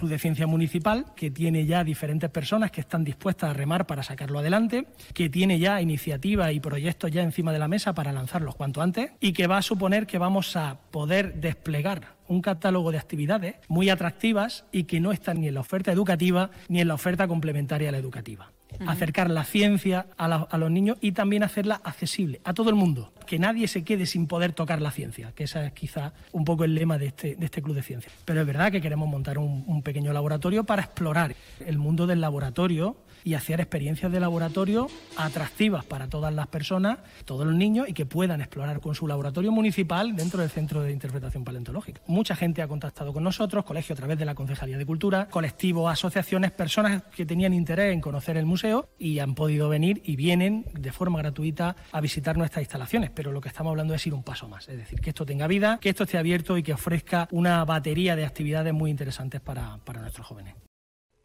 Club 0.00 0.10
de 0.10 0.18
Ciencia 0.18 0.46
Municipal, 0.46 1.04
que 1.14 1.30
tiene 1.30 1.66
ya 1.66 1.84
diferentes 1.84 2.30
personas 2.30 2.70
que 2.70 2.80
están 2.80 3.04
dispuestas 3.04 3.50
a 3.50 3.52
remar 3.52 3.86
para 3.86 4.02
sacarlo 4.02 4.38
adelante, 4.38 4.86
que 5.14 5.28
tiene 5.28 5.58
ya 5.58 5.80
iniciativas 5.80 6.52
y 6.52 6.58
proyectos 6.58 7.10
ya 7.10 7.22
encima 7.22 7.52
de 7.52 7.58
la 7.58 7.68
mesa 7.68 7.94
para 7.94 8.10
lanzarlos 8.10 8.56
cuanto 8.56 8.82
antes 8.82 9.12
y 9.20 9.32
que 9.32 9.46
va 9.46 9.58
a 9.58 9.62
suponer 9.62 10.06
que 10.06 10.18
vamos 10.18 10.56
a 10.56 10.80
poder 10.90 11.34
desplegar 11.34 12.16
un 12.26 12.40
catálogo 12.40 12.92
de 12.92 12.98
actividades 12.98 13.56
muy 13.68 13.90
atractivas 13.90 14.64
y 14.72 14.84
que 14.84 15.00
no 15.00 15.12
están 15.12 15.40
ni 15.40 15.48
en 15.48 15.54
la 15.54 15.60
oferta 15.60 15.92
educativa 15.92 16.50
ni 16.68 16.80
en 16.80 16.88
la 16.88 16.94
oferta 16.94 17.28
complementaria 17.28 17.90
a 17.90 17.92
la 17.92 17.98
educativa 17.98 18.50
acercar 18.86 19.30
la 19.30 19.44
ciencia 19.44 20.06
a, 20.16 20.58
los 20.58 20.70
niños 20.70 20.98
y 21.00 21.12
también 21.12 21.42
hacerla 21.42 21.80
accesible 21.84 22.40
a 22.44 22.54
todo 22.54 22.70
el 22.70 22.76
mundo, 22.76 23.12
que 23.26 23.38
nadie 23.38 23.68
se 23.68 23.84
quede 23.84 24.06
sin 24.06 24.26
poder 24.26 24.52
tocar 24.52 24.80
la 24.80 24.90
ciencia, 24.90 25.32
que 25.34 25.44
ese 25.44 25.66
es 25.66 25.72
quizá 25.72 26.12
un 26.32 26.44
poco 26.44 26.64
el 26.64 26.74
lema 26.74 26.98
de 26.98 27.06
este, 27.06 27.36
de 27.36 27.44
este 27.44 27.62
Club 27.62 27.76
de 27.76 27.82
Ciencia. 27.82 28.10
Pero 28.24 28.40
es 28.40 28.46
verdad 28.46 28.72
que 28.72 28.80
queremos 28.80 29.08
montar 29.08 29.38
un, 29.38 29.64
un 29.66 29.82
pequeño 29.82 30.12
laboratorio 30.12 30.64
para 30.64 30.82
explorar 30.82 31.34
el 31.64 31.78
mundo 31.78 32.06
del 32.06 32.20
laboratorio 32.20 32.96
y 33.24 33.34
hacer 33.34 33.60
experiencias 33.60 34.10
de 34.12 34.20
laboratorio 34.20 34.88
atractivas 35.16 35.84
para 35.84 36.08
todas 36.08 36.32
las 36.32 36.46
personas, 36.46 36.98
todos 37.24 37.46
los 37.46 37.54
niños 37.54 37.88
y 37.88 37.92
que 37.92 38.06
puedan 38.06 38.40
explorar 38.40 38.80
con 38.80 38.94
su 38.94 39.06
laboratorio 39.06 39.52
municipal 39.52 40.14
dentro 40.16 40.40
del 40.40 40.50
Centro 40.50 40.82
de 40.82 40.92
Interpretación 40.92 41.44
Paleontológica. 41.44 42.00
Mucha 42.06 42.36
gente 42.36 42.62
ha 42.62 42.68
contactado 42.68 43.12
con 43.12 43.24
nosotros, 43.24 43.64
colegio 43.64 43.94
a 43.94 43.96
través 43.96 44.18
de 44.18 44.24
la 44.24 44.34
Concejalía 44.34 44.78
de 44.78 44.86
Cultura, 44.86 45.28
colectivos, 45.28 45.90
asociaciones, 45.90 46.50
personas 46.50 47.02
que 47.14 47.26
tenían 47.26 47.54
interés 47.54 47.92
en 47.92 48.00
conocer 48.00 48.36
el 48.36 48.46
museo 48.46 48.88
y 48.98 49.18
han 49.18 49.34
podido 49.34 49.68
venir 49.68 50.02
y 50.04 50.16
vienen 50.16 50.64
de 50.72 50.92
forma 50.92 51.18
gratuita 51.18 51.76
a 51.92 52.00
visitar 52.00 52.36
nuestras 52.36 52.62
instalaciones, 52.62 53.10
pero 53.10 53.32
lo 53.32 53.40
que 53.40 53.48
estamos 53.48 53.70
hablando 53.70 53.94
es 53.94 54.06
ir 54.06 54.14
un 54.14 54.22
paso 54.22 54.48
más, 54.48 54.68
es 54.68 54.76
decir, 54.76 55.00
que 55.00 55.10
esto 55.10 55.26
tenga 55.26 55.46
vida, 55.46 55.78
que 55.80 55.90
esto 55.90 56.04
esté 56.04 56.18
abierto 56.18 56.56
y 56.56 56.62
que 56.62 56.72
ofrezca 56.72 57.28
una 57.30 57.64
batería 57.64 58.16
de 58.16 58.24
actividades 58.24 58.72
muy 58.72 58.90
interesantes 58.90 59.40
para, 59.40 59.78
para 59.84 60.00
nuestros 60.00 60.26
jóvenes. 60.26 60.54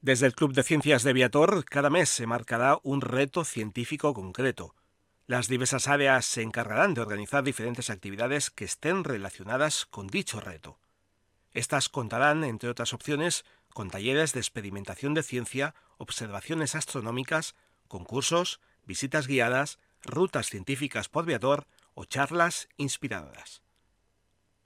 Desde 0.05 0.27
el 0.27 0.35
Club 0.35 0.53
de 0.53 0.61
Ciencias 0.61 1.01
de 1.01 1.13
Viator, 1.13 1.65
cada 1.65 1.89
mes 1.89 2.09
se 2.09 2.27
marcará 2.27 2.77
un 2.83 3.01
reto 3.01 3.43
científico 3.43 4.13
concreto. 4.13 4.75
Las 5.25 5.47
diversas 5.47 5.87
áreas 5.87 6.27
se 6.27 6.43
encargarán 6.43 6.93
de 6.93 7.01
organizar 7.01 7.43
diferentes 7.43 7.89
actividades 7.89 8.51
que 8.51 8.65
estén 8.65 9.03
relacionadas 9.03 9.87
con 9.87 10.05
dicho 10.05 10.39
reto. 10.39 10.77
Estas 11.53 11.89
contarán, 11.89 12.43
entre 12.43 12.69
otras 12.69 12.93
opciones, 12.93 13.45
con 13.73 13.89
talleres 13.89 14.31
de 14.33 14.41
experimentación 14.41 15.15
de 15.15 15.23
ciencia, 15.23 15.73
observaciones 15.97 16.75
astronómicas, 16.75 17.55
concursos, 17.87 18.61
visitas 18.83 19.25
guiadas, 19.25 19.79
rutas 20.03 20.51
científicas 20.51 21.09
por 21.09 21.25
Viator 21.25 21.65
o 21.95 22.05
charlas 22.05 22.69
inspiradoras. 22.77 23.63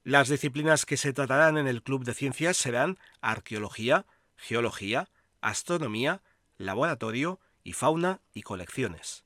Las 0.04 0.28
disciplinas 0.28 0.84
que 0.84 0.98
se 0.98 1.14
tratarán 1.14 1.56
en 1.56 1.66
el 1.66 1.82
Club 1.82 2.04
de 2.04 2.12
Ciencias 2.12 2.58
serán 2.58 2.98
arqueología, 3.22 4.04
geología, 4.36 5.08
astronomía, 5.40 6.22
laboratorio 6.58 7.40
y 7.62 7.72
fauna 7.72 8.20
y 8.32 8.42
colecciones. 8.42 9.24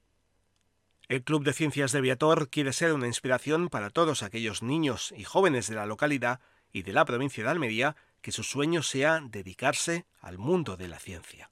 El 1.09 1.23
Club 1.23 1.45
de 1.45 1.53
Ciencias 1.53 1.93
de 1.93 2.01
Viator 2.01 2.49
quiere 2.49 2.73
ser 2.73 2.93
una 2.93 3.07
inspiración 3.07 3.69
para 3.69 3.91
todos 3.91 4.23
aquellos 4.23 4.63
niños 4.63 5.13
y 5.17 5.25
jóvenes 5.25 5.69
de 5.69 5.77
la 5.77 5.87
localidad 5.87 6.41
y 6.73 6.83
de 6.83 6.93
la 6.93 7.05
provincia 7.05 7.45
de 7.45 7.51
Almería 7.51 7.97
que 8.23 8.33
su 8.33 8.43
sueño 8.43 8.83
sea 8.83 9.21
dedicarse 9.21 10.07
al 10.21 10.39
mundo 10.39 10.77
de 10.77 10.89
la 10.89 10.99
ciencia. 10.99 11.51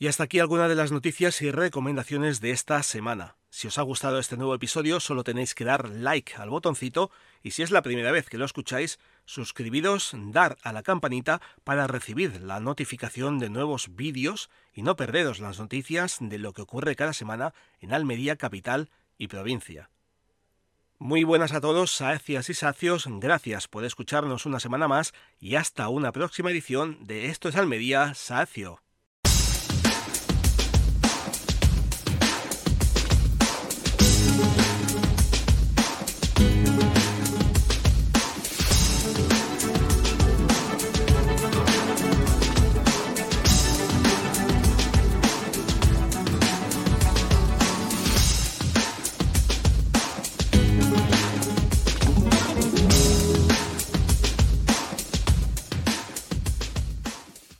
Y 0.00 0.06
hasta 0.06 0.22
aquí 0.22 0.38
algunas 0.38 0.68
de 0.68 0.76
las 0.76 0.92
noticias 0.92 1.42
y 1.42 1.50
recomendaciones 1.50 2.40
de 2.40 2.52
esta 2.52 2.82
semana. 2.84 3.36
Si 3.50 3.66
os 3.66 3.78
ha 3.78 3.82
gustado 3.82 4.20
este 4.20 4.36
nuevo 4.36 4.54
episodio, 4.54 5.00
solo 5.00 5.24
tenéis 5.24 5.56
que 5.56 5.64
dar 5.64 5.88
like 5.88 6.36
al 6.36 6.50
botoncito 6.50 7.10
y 7.42 7.50
si 7.50 7.64
es 7.64 7.72
la 7.72 7.82
primera 7.82 8.12
vez 8.12 8.28
que 8.28 8.38
lo 8.38 8.44
escucháis, 8.44 9.00
suscribiros, 9.24 10.12
dar 10.14 10.56
a 10.62 10.72
la 10.72 10.84
campanita 10.84 11.40
para 11.64 11.88
recibir 11.88 12.40
la 12.40 12.60
notificación 12.60 13.40
de 13.40 13.50
nuevos 13.50 13.96
vídeos 13.96 14.50
y 14.72 14.82
no 14.82 14.94
perderos 14.94 15.40
las 15.40 15.58
noticias 15.58 16.18
de 16.20 16.38
lo 16.38 16.52
que 16.52 16.62
ocurre 16.62 16.94
cada 16.94 17.12
semana 17.12 17.52
en 17.80 17.92
Almería 17.92 18.36
capital 18.36 18.90
y 19.16 19.26
provincia. 19.26 19.90
Muy 20.98 21.24
buenas 21.24 21.52
a 21.52 21.60
todos, 21.60 21.90
sacias 21.90 22.50
y 22.50 22.54
sacios, 22.54 23.06
gracias 23.08 23.66
por 23.66 23.84
escucharnos 23.84 24.46
una 24.46 24.60
semana 24.60 24.86
más 24.86 25.12
y 25.40 25.56
hasta 25.56 25.88
una 25.88 26.12
próxima 26.12 26.52
edición 26.52 26.98
de 27.04 27.26
Esto 27.26 27.48
es 27.48 27.56
Almería 27.56 28.14
Sacio. 28.14 28.80